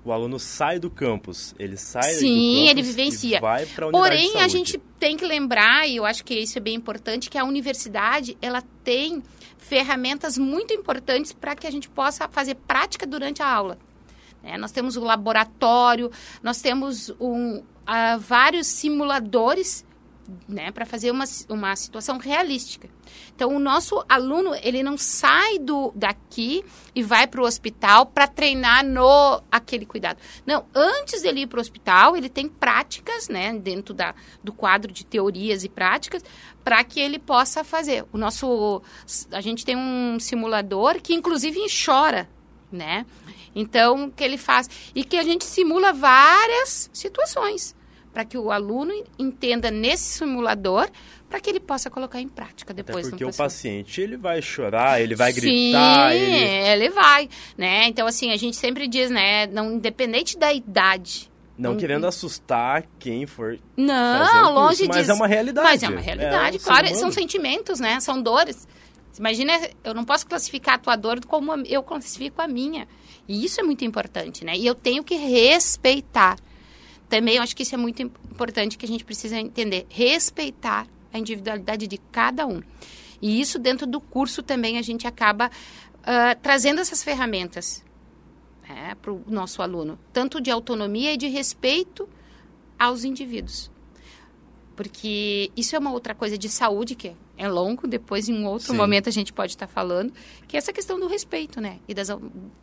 O 0.05 0.12
aluno 0.12 0.38
sai 0.38 0.79
do 0.79 0.89
campus, 0.89 1.55
ele 1.58 1.77
sai 1.77 2.12
Sim, 2.12 2.17
do 2.17 2.55
campus 2.55 2.70
ele 2.70 2.82
vivencia. 2.82 3.39
Vai 3.39 3.65
para 3.65 3.88
a 3.88 3.91
Porém, 3.91 4.41
a 4.41 4.48
gente 4.50 4.77
tem 5.00 5.15
que 5.15 5.25
lembrar, 5.25 5.88
e 5.88 5.96
eu 5.96 6.05
acho 6.05 6.25
que 6.25 6.34
isso 6.34 6.58
é 6.58 6.62
bem 6.62 6.75
importante, 6.75 7.29
que 7.29 7.38
a 7.38 7.46
universidade 7.46 8.38
ela 8.41 8.62
tem 8.84 9.24
ferramentas 9.58 10.38
muito 10.38 10.74
importantes 10.74 11.32
para 11.32 11.55
que 11.55 11.65
a 11.65 11.72
gente 11.72 11.89
possa 11.89 12.27
fazer 12.27 12.55
prática 12.55 13.08
durante 13.08 13.41
a 13.41 13.48
aula. 13.50 13.77
É, 14.43 14.58
nós 14.58 14.74
temos 14.74 14.98
o 14.98 15.01
laboratório, 15.01 16.12
nós 16.43 16.62
temos 16.62 17.10
um, 17.17 17.60
uh, 17.60 18.20
vários 18.20 18.67
simuladores 18.67 19.86
né, 20.48 20.72
para 20.72 20.86
fazer 20.86 21.12
uma, 21.12 21.25
uma 21.50 21.75
situação 21.75 22.18
realística. 22.18 22.89
Então, 23.36 23.56
o 23.56 23.60
nosso 23.60 24.03
aluno, 24.08 24.56
ele 24.62 24.82
não 24.82 24.98
sai 24.98 25.60
do, 25.60 25.92
daqui 25.96 26.63
e 26.96 27.03
vai 27.03 27.27
para 27.27 27.42
o 27.42 27.46
hospital 27.46 28.06
para 28.06 28.27
treinar 28.27 28.86
no 28.86 29.42
aquele 29.51 29.86
cuidado. 29.86 30.20
Não, 30.46 30.65
antes 30.74 31.22
dele 31.22 31.42
ir 31.42 31.48
para 31.48 31.58
o 31.58 31.62
hospital, 31.62 32.15
ele 32.15 32.30
tem 32.30 32.48
práticas, 32.48 33.27
né, 33.27 33.53
dentro 33.53 33.94
da, 33.94 34.15
do 34.44 34.53
quadro 34.53 34.92
de 34.92 35.06
teorias 35.06 35.63
e 35.63 35.70
práticas, 35.70 36.24
para 36.63 36.84
que 36.84 37.00
ele 37.00 37.20
possa 37.20 37.63
fazer. 37.63 38.06
O 38.13 38.18
nosso, 38.18 38.82
a 39.32 39.42
gente 39.42 39.65
tem 39.65 39.75
um 39.75 40.18
simulador 40.20 41.01
que, 41.01 41.13
inclusive, 41.13 41.60
chora, 41.86 42.30
né? 42.72 43.06
Então, 43.53 44.10
que 44.10 44.24
ele 44.24 44.38
faz? 44.38 44.70
E 44.96 45.03
que 45.03 45.18
a 45.18 45.24
gente 45.24 45.44
simula 45.44 45.92
várias 45.94 46.89
situações 46.94 47.75
para 48.13 48.24
que 48.24 48.38
o 48.38 48.51
aluno 48.51 48.93
entenda 49.17 49.72
nesse 49.72 50.20
simulador 50.20 50.89
para 51.29 51.39
que 51.39 51.50
ele 51.50 51.60
possa 51.60 51.89
colocar 51.89 52.22
em 52.22 52.27
prática 52.27 52.74
depois. 52.74 53.08
Até 53.08 53.10
porque 53.10 53.25
o 53.25 53.34
paciente 53.34 54.00
ele 54.00 54.15
vai 54.15 54.39
chorar, 54.39 55.01
ele 55.01 55.15
vai 55.15 55.34
gritar, 55.34 56.12
Sim, 56.12 56.17
ele... 56.17 56.67
ele 56.70 56.89
vai, 56.91 57.27
né? 57.58 57.88
Então 57.88 58.05
assim 58.05 58.32
a 58.32 58.38
gente 58.38 58.55
sempre 58.55 58.88
diz, 58.88 59.10
né, 59.10 59.48
não 59.48 59.74
independente 59.74 60.38
da 60.38 60.53
idade. 60.53 61.32
Não, 61.58 61.77
querendo 61.77 62.08
assustar 62.08 62.84
quem 62.98 63.25
for. 63.27 63.60
Não, 63.77 64.25
fazer 64.25 64.39
o 64.39 64.41
curso, 64.41 64.53
longe 64.53 64.88
mas 64.88 64.98
disso. 64.98 65.12
é 65.12 65.13
uma 65.13 65.27
realidade. 65.27 65.67
Mas 65.67 65.84
é 65.84 65.89
uma 65.89 66.02
realidade, 66.02 66.58
É 66.58 66.60
um 66.60 66.63
claro. 66.63 66.95
São 66.95 67.12
sentimentos, 67.12 67.80
né? 67.80 67.99
São 67.99 68.21
dores. 68.21 68.67
Imagina, 69.17 69.54
eu 69.84 69.93
não 69.93 70.04
posso 70.04 70.26
classificar 70.26 70.76
a 70.76 70.78
tua 70.80 70.95
dor 70.95 71.23
como 71.26 71.54
eu 71.67 71.84
classifico 71.84 72.41
a 72.41 72.47
minha. 72.47 72.88
E 73.28 73.45
isso 73.45 73.60
é 73.60 73.63
muito 73.63 73.86
importante, 73.86 74.43
né? 74.43 74.58
E 74.58 74.65
eu 74.65 74.73
tenho 74.73 75.04
que 75.04 75.15
respeitar. 75.15 76.38
Também 77.13 77.38
acho 77.38 77.56
que 77.56 77.62
isso 77.62 77.76
é 77.76 77.78
muito 77.78 78.02
importante 78.02 78.76
que 78.76 78.86
a 78.86 78.88
gente 78.88 79.06
precisa 79.06 79.38
entender. 79.38 79.86
Respeitar 79.88 80.88
a 81.13 81.19
individualidade 81.19 81.86
de 81.86 81.99
cada 81.99 82.47
um. 82.47 82.60
E 83.21 83.39
isso 83.39 83.60
dentro 83.60 83.86
do 83.86 84.02
curso 84.02 84.41
também 84.41 84.80
a 84.80 84.82
gente 84.82 85.06
acaba 85.06 85.45
uh, 85.45 86.41
trazendo 86.41 86.82
essas 86.82 87.04
ferramentas 87.04 87.86
né, 88.67 88.95
para 88.99 89.13
o 89.13 89.21
nosso 89.28 89.62
aluno. 89.62 89.99
Tanto 90.12 90.41
de 90.41 90.49
autonomia 90.49 91.13
e 91.13 91.17
de 91.17 91.28
respeito 91.28 92.10
aos 92.80 93.04
indivíduos. 93.04 93.69
Porque 94.76 95.52
isso 95.56 95.76
é 95.76 95.80
uma 95.80 95.91
outra 95.91 96.15
coisa 96.15 96.36
de 96.36 96.49
saúde 96.49 96.95
que 96.95 97.15
é 97.38 97.47
longo, 97.47 97.88
depois 97.88 98.28
em 98.28 98.34
um 98.34 98.47
outro 98.47 98.71
Sim. 98.71 98.76
momento 98.76 99.08
a 99.08 99.12
gente 99.12 99.32
pode 99.32 99.52
estar 99.52 99.67
falando, 99.67 100.12
que 100.47 100.58
é 100.58 100.58
essa 100.58 100.73
questão 100.73 100.99
do 100.99 101.06
respeito, 101.06 101.62
né? 101.62 101.78
E, 101.88 101.93
das, 101.93 102.10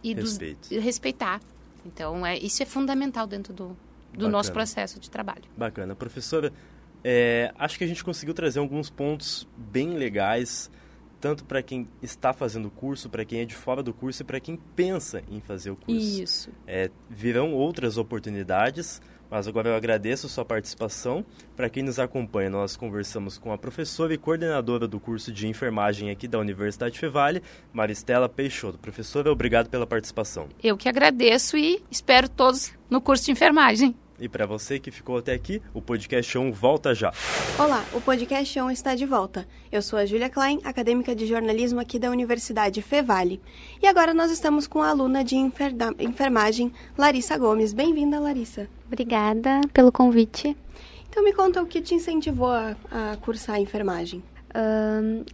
e 0.02 0.12
dos, 0.12 0.30
Respeito. 0.32 0.74
e 0.74 0.78
respeitar. 0.80 1.40
Então, 1.86 2.26
é, 2.26 2.36
isso 2.36 2.60
é 2.64 2.66
fundamental 2.66 3.28
dentro 3.28 3.54
do, 3.54 3.76
do 4.20 4.26
Bacana. 4.26 4.38
nosso 4.38 4.52
processo 4.52 5.00
de 5.00 5.10
trabalho. 5.10 5.44
Bacana. 5.56 5.96
Professora, 5.96 6.52
é, 7.02 7.52
acho 7.58 7.78
que 7.78 7.84
a 7.84 7.86
gente 7.86 8.04
conseguiu 8.04 8.34
trazer 8.34 8.58
alguns 8.58 8.90
pontos 8.90 9.48
bem 9.56 9.94
legais, 9.94 10.70
tanto 11.20 11.44
para 11.44 11.62
quem 11.62 11.88
está 12.02 12.32
fazendo 12.32 12.68
o 12.68 12.70
curso, 12.70 13.08
para 13.08 13.24
quem 13.24 13.40
é 13.40 13.44
de 13.44 13.54
fora 13.54 13.82
do 13.82 13.92
curso 13.92 14.22
e 14.22 14.24
para 14.24 14.40
quem 14.40 14.56
pensa 14.56 15.22
em 15.30 15.40
fazer 15.40 15.70
o 15.70 15.76
curso. 15.76 16.22
Isso. 16.22 16.50
É, 16.66 16.90
virão 17.08 17.52
outras 17.52 17.96
oportunidades, 17.96 19.00
mas 19.30 19.46
agora 19.46 19.68
eu 19.68 19.74
agradeço 19.74 20.26
a 20.26 20.28
sua 20.28 20.44
participação. 20.44 21.24
Para 21.56 21.70
quem 21.70 21.82
nos 21.82 21.98
acompanha, 21.98 22.50
nós 22.50 22.76
conversamos 22.76 23.38
com 23.38 23.52
a 23.52 23.58
professora 23.58 24.12
e 24.12 24.18
coordenadora 24.18 24.88
do 24.88 24.98
curso 24.98 25.30
de 25.32 25.46
enfermagem 25.46 26.10
aqui 26.10 26.26
da 26.26 26.38
Universidade 26.38 26.98
Fevale, 26.98 27.42
Maristela 27.72 28.28
Peixoto. 28.28 28.78
Professora, 28.78 29.30
obrigado 29.30 29.70
pela 29.70 29.86
participação. 29.86 30.48
Eu 30.62 30.76
que 30.76 30.88
agradeço 30.88 31.56
e 31.56 31.82
espero 31.90 32.28
todos 32.28 32.72
no 32.90 33.00
curso 33.00 33.26
de 33.26 33.30
enfermagem. 33.30 33.94
E 34.20 34.28
para 34.28 34.44
você 34.44 34.78
que 34.78 34.90
ficou 34.90 35.16
até 35.16 35.32
aqui, 35.32 35.62
o 35.72 35.80
podcast 35.80 36.36
1 36.36 36.52
volta 36.52 36.94
já. 36.94 37.10
Olá, 37.58 37.82
o 37.94 38.00
podcast 38.02 38.60
On 38.60 38.70
está 38.70 38.94
de 38.94 39.06
volta. 39.06 39.48
Eu 39.72 39.80
sou 39.80 39.98
a 39.98 40.04
Júlia 40.04 40.28
Klein, 40.28 40.60
acadêmica 40.62 41.14
de 41.14 41.26
jornalismo 41.26 41.80
aqui 41.80 41.98
da 41.98 42.10
Universidade 42.10 42.82
Fevale. 42.82 43.40
E 43.82 43.86
agora 43.86 44.12
nós 44.12 44.30
estamos 44.30 44.66
com 44.66 44.82
a 44.82 44.90
aluna 44.90 45.24
de 45.24 45.36
enferda- 45.36 45.94
enfermagem, 45.98 46.70
Larissa 46.98 47.38
Gomes. 47.38 47.72
Bem-vinda, 47.72 48.20
Larissa. 48.20 48.68
Obrigada 48.86 49.62
pelo 49.72 49.90
convite. 49.90 50.54
Então 51.08 51.24
me 51.24 51.32
conta 51.32 51.62
o 51.62 51.66
que 51.66 51.80
te 51.80 51.94
incentivou 51.94 52.50
a, 52.50 52.76
a 52.90 53.16
cursar 53.22 53.56
a 53.56 53.60
enfermagem. 53.60 54.22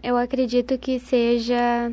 Eu 0.01 0.17
acredito 0.17 0.79
que 0.79 1.01
seja 1.01 1.91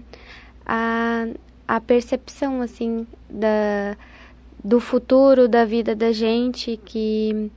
a, 0.64 1.26
a 1.68 1.82
percepção, 1.82 2.62
assim, 2.62 3.08
da, 3.28 3.98
do 4.64 4.80
futuro, 4.80 5.48
da 5.48 5.66
vida 5.66 5.96
da 5.96 6.12
gente, 6.12 6.80
que 6.86 7.52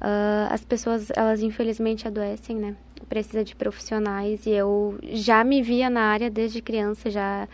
ah, 0.00 0.48
as 0.50 0.64
pessoas, 0.64 1.08
elas 1.14 1.42
infelizmente 1.42 2.08
adoecem, 2.08 2.56
né? 2.56 2.76
Precisa 3.08 3.44
de 3.44 3.54
profissionais 3.56 4.46
e 4.46 4.50
eu 4.50 4.98
já 5.02 5.42
me 5.42 5.62
via 5.62 5.90
na 5.90 6.02
área 6.02 6.30
desde 6.30 6.62
criança, 6.62 7.10
já 7.10 7.48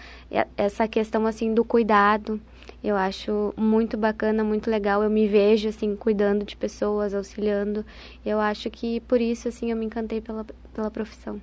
essa 0.57 0.87
questão, 0.87 1.27
assim, 1.27 1.55
do 1.55 1.65
cuidado, 1.65 2.41
eu 2.85 2.95
acho 2.95 3.53
muito 3.57 3.97
bacana, 3.97 4.45
muito 4.45 4.71
legal. 4.71 5.03
Eu 5.03 5.11
me 5.11 5.27
vejo, 5.27 5.69
assim, 5.69 5.97
cuidando 5.97 6.45
de 6.45 6.57
pessoas, 6.57 7.15
auxiliando. 7.15 7.85
Eu 8.25 8.39
acho 8.39 8.71
que 8.71 9.01
por 9.01 9.21
isso, 9.21 9.49
assim, 9.49 9.71
eu 9.71 9.77
me 9.77 9.87
encantei 9.87 10.21
pela, 10.21 10.47
pela 10.73 10.91
profissão. 10.91 11.41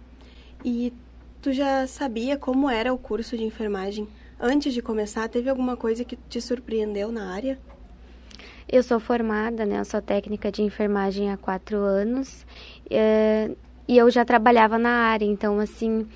E 0.63 0.93
tu 1.41 1.51
já 1.51 1.85
sabia 1.85 2.37
como 2.37 2.69
era 2.69 2.93
o 2.93 2.97
curso 2.97 3.37
de 3.37 3.43
enfermagem? 3.43 4.07
Antes 4.45 4.73
de 4.73 4.81
começar, 4.81 5.29
teve 5.29 5.49
alguma 5.49 5.77
coisa 5.77 6.03
que 6.03 6.17
te 6.17 6.41
surpreendeu 6.41 7.13
na 7.13 7.33
área? 7.33 7.57
Eu 8.67 8.83
sou 8.83 8.99
formada, 8.99 9.65
né? 9.65 9.79
Eu 9.79 9.85
sou 9.85 10.01
técnica 10.01 10.51
de 10.51 10.61
enfermagem 10.61 11.31
há 11.31 11.37
quatro 11.37 11.77
anos. 11.77 12.45
eh, 12.89 13.51
e 13.87 13.97
eu 13.97 14.09
já 14.09 14.23
trabalhava 14.23 14.77
na 14.77 14.89
área, 14.89 15.25
então, 15.25 15.59
assim, 15.59 16.07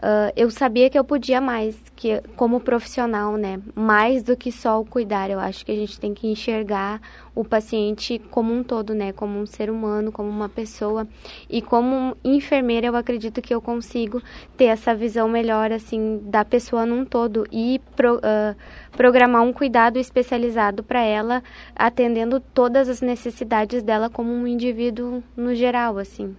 ah, 0.00 0.32
eu 0.36 0.50
sabia 0.50 0.88
que 0.90 0.98
eu 0.98 1.04
podia 1.04 1.40
mais, 1.40 1.76
que 1.94 2.20
como 2.36 2.60
profissional, 2.60 3.36
né? 3.36 3.60
Mais 3.74 4.22
do 4.22 4.36
que 4.36 4.52
só 4.52 4.80
o 4.80 4.84
cuidar. 4.84 5.30
Eu 5.30 5.40
acho 5.40 5.64
que 5.64 5.72
a 5.72 5.74
gente 5.74 5.98
tem 5.98 6.12
que 6.14 6.28
enxergar 6.28 7.00
o 7.34 7.44
paciente 7.44 8.18
como 8.30 8.52
um 8.52 8.62
todo, 8.62 8.94
né? 8.94 9.12
Como 9.12 9.38
um 9.38 9.46
ser 9.46 9.70
humano, 9.70 10.12
como 10.12 10.28
uma 10.28 10.48
pessoa. 10.48 11.06
E 11.48 11.60
como 11.62 12.16
enfermeira, 12.24 12.86
eu 12.86 12.96
acredito 12.96 13.42
que 13.42 13.54
eu 13.54 13.60
consigo 13.60 14.22
ter 14.56 14.66
essa 14.66 14.94
visão 14.94 15.28
melhor, 15.28 15.72
assim, 15.72 16.20
da 16.24 16.44
pessoa 16.44 16.86
num 16.86 17.04
todo 17.04 17.46
e 17.50 17.80
pro- 17.96 18.20
ah, 18.22 18.54
programar 18.92 19.42
um 19.42 19.52
cuidado 19.52 19.98
especializado 19.98 20.82
para 20.82 21.00
ela, 21.02 21.42
atendendo 21.74 22.38
todas 22.40 22.88
as 22.88 23.00
necessidades 23.00 23.82
dela 23.82 24.08
como 24.10 24.30
um 24.32 24.46
indivíduo 24.46 25.22
no 25.36 25.54
geral, 25.54 25.98
assim, 25.98 26.36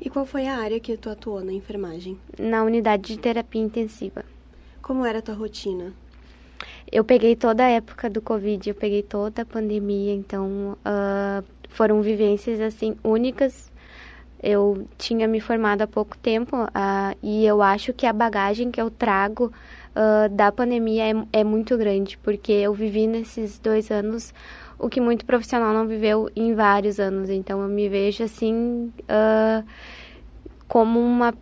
E 0.00 0.10
qual 0.10 0.26
foi 0.26 0.46
a 0.46 0.56
área 0.56 0.78
que 0.78 0.96
tu 0.96 1.08
atuou 1.08 1.44
na 1.44 1.52
enfermagem? 1.52 2.18
na 2.38 2.62
unidade 2.64 3.14
de 3.14 3.18
terapia 3.18 3.62
intensiva. 3.62 4.24
Como 4.82 5.04
era 5.04 5.18
a 5.18 5.22
tua 5.22 5.34
rotina? 5.34 5.92
Eu 6.90 7.04
peguei 7.04 7.34
toda 7.34 7.64
a 7.64 7.68
época 7.68 8.08
do 8.08 8.22
Covid, 8.22 8.68
eu 8.68 8.74
peguei 8.74 9.02
toda 9.02 9.42
a 9.42 9.44
pandemia, 9.44 10.14
então 10.14 10.78
ah, 10.84 11.42
foram 11.68 12.00
vivências 12.00 12.60
assim 12.60 12.96
únicas 13.02 13.70
Eu 14.42 14.86
tinha 14.96 15.26
me 15.26 15.40
formado 15.40 15.82
há 15.82 15.86
pouco 15.86 16.16
tempo 16.18 16.56
uh, 16.56 17.16
e 17.22 17.44
eu 17.44 17.62
acho 17.62 17.92
que 17.92 18.06
a 18.06 18.12
bagagem 18.12 18.70
que 18.70 18.80
eu 18.80 18.90
trago 18.90 19.46
uh, 19.96 20.28
da 20.28 20.52
pandemia 20.52 21.10
é, 21.10 21.40
é 21.40 21.44
muito 21.44 21.76
grande, 21.76 22.18
porque 22.18 22.52
eu 22.52 22.72
vivi 22.72 23.06
nesses 23.06 23.58
dois 23.58 23.90
anos 23.90 24.32
o 24.78 24.88
que 24.88 25.00
muito 25.00 25.24
profissional 25.24 25.72
não 25.72 25.86
viveu 25.86 26.30
em 26.34 26.54
vários 26.54 27.00
anos. 27.00 27.30
Então 27.30 27.62
eu 27.62 27.68
me 27.68 27.88
vejo 27.88 28.22
assim 28.22 28.92
uh, 29.02 29.66
como 30.68 31.00
uma, 31.00 31.34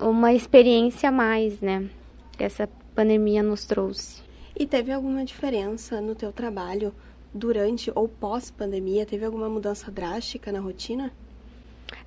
uma 0.00 0.32
experiência 0.32 1.08
a 1.08 1.12
mais, 1.12 1.60
né? 1.60 1.88
Que 2.36 2.44
essa 2.44 2.68
pandemia 2.94 3.42
nos 3.42 3.64
trouxe. 3.64 4.22
E 4.58 4.66
teve 4.66 4.92
alguma 4.92 5.24
diferença 5.24 6.00
no 6.00 6.14
teu 6.14 6.32
trabalho 6.32 6.94
durante 7.32 7.90
ou 7.94 8.08
pós-pandemia? 8.08 9.06
Teve 9.06 9.24
alguma 9.24 9.48
mudança 9.48 9.90
drástica 9.90 10.52
na 10.52 10.60
rotina? 10.60 11.12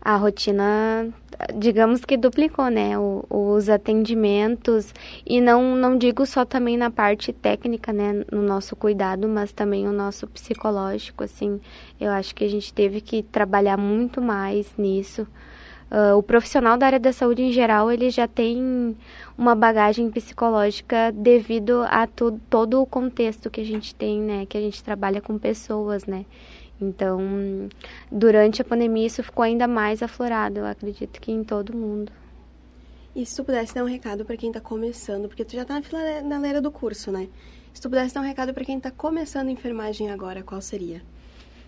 A 0.02 0.16
rotina, 0.16 1.08
digamos 1.56 2.06
que 2.06 2.18
duplicou, 2.18 2.70
né? 2.70 2.98
O, 2.98 3.26
os 3.30 3.70
atendimentos 3.70 4.94
e 5.26 5.42
não 5.42 5.76
não 5.76 5.98
digo 5.98 6.26
só 6.26 6.46
também 6.46 6.78
na 6.78 6.92
parte 6.92 7.34
técnica, 7.34 7.92
né? 7.92 8.24
No 8.32 8.42
nosso 8.42 8.76
cuidado, 8.76 9.28
mas 9.28 9.52
também 9.52 9.88
o 9.88 9.92
nosso 9.92 10.28
psicológico, 10.28 11.24
assim. 11.24 11.60
Eu 12.00 12.12
acho 12.12 12.36
que 12.36 12.44
a 12.44 12.50
gente 12.50 12.74
teve 12.74 13.02
que 13.02 13.24
trabalhar 13.24 13.78
muito 13.78 14.22
mais 14.22 14.72
nisso. 14.78 15.28
Uh, 15.92 16.18
o 16.18 16.24
profissional 16.24 16.78
da 16.78 16.88
área 16.88 17.00
da 17.00 17.14
saúde 17.14 17.44
em 17.44 17.52
geral 17.52 17.92
ele 17.92 18.10
já 18.10 18.28
tem 18.28 18.98
uma 19.38 19.54
bagagem 19.54 20.10
psicológica 20.10 21.12
devido 21.14 21.84
a 21.88 22.08
tu, 22.08 22.40
todo 22.50 22.82
o 22.82 22.88
contexto 22.88 23.52
que 23.52 23.62
a 23.62 23.66
gente 23.66 23.94
tem, 23.94 24.20
né? 24.20 24.46
Que 24.48 24.58
a 24.58 24.62
gente 24.62 24.84
trabalha 24.84 25.22
com 25.22 25.38
pessoas, 25.38 26.06
né? 26.06 26.26
Então, 26.82 27.20
durante 28.12 28.62
a 28.62 28.66
pandemia 28.66 29.08
isso 29.08 29.24
ficou 29.24 29.44
ainda 29.44 29.68
mais 29.68 30.04
aflorado, 30.04 30.60
eu 30.60 30.66
acredito 30.66 31.22
que 31.22 31.32
em 31.32 31.44
todo 31.44 31.76
mundo. 31.76 32.12
E 33.16 33.26
se 33.26 33.38
tu 33.38 33.46
pudesse 33.46 33.74
dar 33.74 33.84
um 33.84 33.88
recado 33.88 34.26
para 34.26 34.36
quem 34.36 34.50
está 34.50 34.60
começando, 34.60 35.30
porque 35.30 35.46
tu 35.46 35.56
já 35.56 35.62
está 35.62 35.76
na 35.76 35.82
finaleira 35.82 36.62
do 36.62 36.70
curso, 36.70 37.12
né? 37.12 37.30
Se 37.74 37.82
tu 37.82 37.90
pudesse 37.90 38.14
dar 38.14 38.22
um 38.22 38.26
recado 38.26 38.54
para 38.54 38.66
quem 38.66 38.78
está 38.78 38.92
começando 38.92 39.50
enfermagem 39.50 40.12
agora, 40.12 40.44
qual 40.44 40.62
seria? 40.62 41.02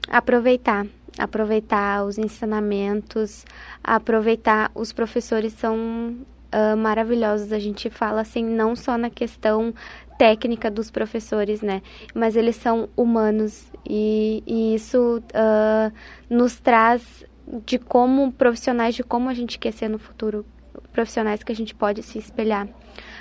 Aproveitar, 0.09 0.85
aproveitar 1.17 2.03
os 2.05 2.17
ensinamentos, 2.17 3.45
aproveitar 3.81 4.71
os 4.75 4.91
professores 4.91 5.53
são 5.53 6.17
uh, 6.53 6.77
maravilhosos. 6.77 7.51
A 7.51 7.59
gente 7.59 7.89
fala 7.89 8.21
assim, 8.21 8.43
não 8.43 8.75
só 8.75 8.97
na 8.97 9.09
questão 9.09 9.73
técnica 10.17 10.69
dos 10.69 10.89
professores, 10.89 11.61
né? 11.61 11.81
Mas 12.13 12.35
eles 12.35 12.55
são 12.55 12.89
humanos 12.97 13.71
e, 13.87 14.43
e 14.45 14.75
isso 14.75 15.21
uh, 15.21 15.93
nos 16.29 16.59
traz 16.59 17.25
de 17.65 17.77
como 17.77 18.31
profissionais, 18.31 18.95
de 18.95 19.03
como 19.03 19.29
a 19.29 19.33
gente 19.33 19.57
quer 19.57 19.71
ser 19.71 19.87
no 19.87 19.97
futuro, 19.97 20.45
profissionais 20.91 21.43
que 21.43 21.51
a 21.51 21.55
gente 21.55 21.73
pode 21.73 22.03
se 22.03 22.17
espelhar. 22.17 22.67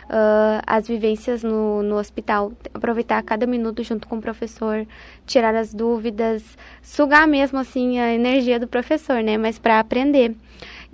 Uh, 0.07 0.63
as 0.67 0.87
vivências 0.87 1.43
no, 1.43 1.83
no 1.83 1.97
hospital, 1.97 2.53
aproveitar 2.73 3.21
cada 3.23 3.45
minuto 3.45 3.83
junto 3.83 4.07
com 4.07 4.19
o 4.19 4.23
professor, 4.23 4.87
tirar 5.27 5.55
as 5.55 5.75
dúvidas, 5.75 6.57
sugar 6.81 7.27
mesmo 7.27 7.59
assim 7.59 7.99
a 7.99 8.15
energia 8.15 8.59
do 8.59 8.69
professor, 8.69 9.23
né? 9.23 9.37
Mas 9.37 9.59
para 9.59 9.81
aprender. 9.81 10.35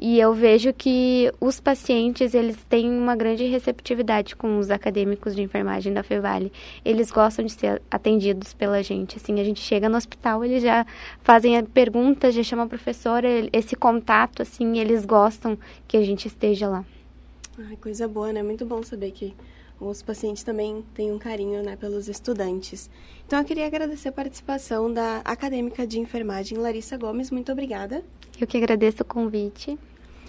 E 0.04 0.18
eu 0.18 0.34
vejo 0.34 0.72
que 0.72 1.32
os 1.40 1.60
pacientes, 1.60 2.34
eles 2.34 2.56
têm 2.68 2.90
uma 2.90 3.14
grande 3.14 3.44
receptividade 3.44 4.34
com 4.34 4.58
os 4.58 4.68
acadêmicos 4.68 5.32
de 5.32 5.42
enfermagem 5.42 5.92
da 5.92 6.02
Fevale. 6.02 6.50
Eles 6.84 7.12
gostam 7.12 7.44
de 7.44 7.52
ser 7.52 7.80
atendidos 7.88 8.52
pela 8.52 8.82
gente. 8.82 9.16
Assim, 9.16 9.38
a 9.38 9.44
gente 9.44 9.60
chega 9.60 9.88
no 9.88 9.96
hospital, 9.96 10.44
eles 10.44 10.60
já 10.60 10.84
fazem 11.22 11.64
perguntas, 11.66 12.34
já 12.34 12.42
chamam 12.42 12.64
a 12.64 12.68
professora, 12.68 13.28
esse 13.52 13.76
contato, 13.76 14.42
assim, 14.42 14.76
eles 14.76 15.04
gostam 15.04 15.56
que 15.86 15.96
a 15.96 16.02
gente 16.02 16.26
esteja 16.26 16.68
lá. 16.68 16.84
Ai, 17.56 17.76
coisa 17.76 18.08
boa, 18.08 18.32
né? 18.32 18.42
Muito 18.42 18.66
bom 18.66 18.82
saber 18.82 19.12
que 19.12 19.32
os 19.78 20.02
pacientes 20.02 20.42
também 20.42 20.84
têm 20.94 21.12
um 21.12 21.18
carinho 21.18 21.62
né, 21.62 21.76
pelos 21.76 22.08
estudantes. 22.08 22.90
Então, 23.24 23.38
eu 23.38 23.44
queria 23.44 23.66
agradecer 23.66 24.08
a 24.08 24.12
participação 24.12 24.92
da 24.92 25.18
acadêmica 25.18 25.86
de 25.86 26.00
enfermagem 26.00 26.58
Larissa 26.58 26.96
Gomes. 26.96 27.30
Muito 27.30 27.52
obrigada. 27.52 28.02
Eu 28.40 28.48
que 28.48 28.56
agradeço 28.56 29.04
o 29.04 29.06
convite. 29.06 29.78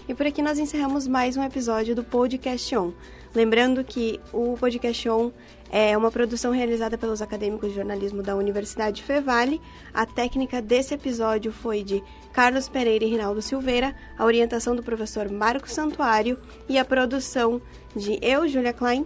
E 0.08 0.14
por 0.14 0.28
aqui 0.28 0.42
nós 0.42 0.60
encerramos 0.60 1.08
mais 1.08 1.38
um 1.38 1.44
episódio 1.44 1.96
do 1.96 2.04
Podcast 2.04 2.76
On. 2.76 2.92
Lembrando 3.34 3.86
que 3.86 4.20
o 4.34 4.58
Podcast 4.58 5.10
On 5.10 5.32
é 5.72 5.98
uma 5.98 6.12
produção 6.12 6.52
realizada 6.52 6.98
pelos 6.98 7.22
acadêmicos 7.22 7.70
de 7.70 7.76
jornalismo 7.76 8.22
da 8.22 8.36
Universidade 8.36 9.02
Fevale. 9.02 9.62
A 9.94 10.06
técnica 10.06 10.62
desse 10.62 10.94
episódio 10.94 11.54
foi 11.54 11.86
de 11.86 12.04
Carlos 12.34 12.68
Pereira 12.68 13.06
e 13.06 13.10
Rinaldo 13.10 13.42
Silveira, 13.42 13.96
a 14.18 14.26
orientação 14.26 14.76
do 14.76 14.84
professor 14.84 15.32
Marcos 15.32 15.72
Santuário 15.72 16.38
e 16.68 16.78
a 16.78 16.84
produção 16.84 17.62
de 17.96 18.20
eu, 18.22 18.46
Julia 18.46 18.74
Klein, 18.74 19.04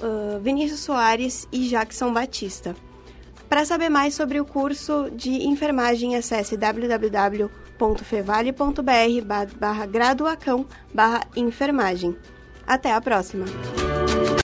uh, 0.00 0.38
Vinícius 0.40 0.80
Soares 0.80 1.48
e 1.50 1.68
Jackson 1.68 2.12
Batista. 2.12 2.76
Para 3.48 3.64
saber 3.64 3.88
mais 3.88 4.14
sobre 4.14 4.40
o 4.40 4.44
curso 4.44 5.10
de 5.10 5.44
enfermagem, 5.44 6.14
acesse 6.14 6.56
www 6.56 7.65
www.fevale.br 7.78 9.54
barra 9.58 9.86
graduacão 9.86 10.66
barra 10.92 11.22
enfermagem. 11.36 12.16
Até 12.66 12.92
a 12.92 13.00
próxima! 13.00 13.44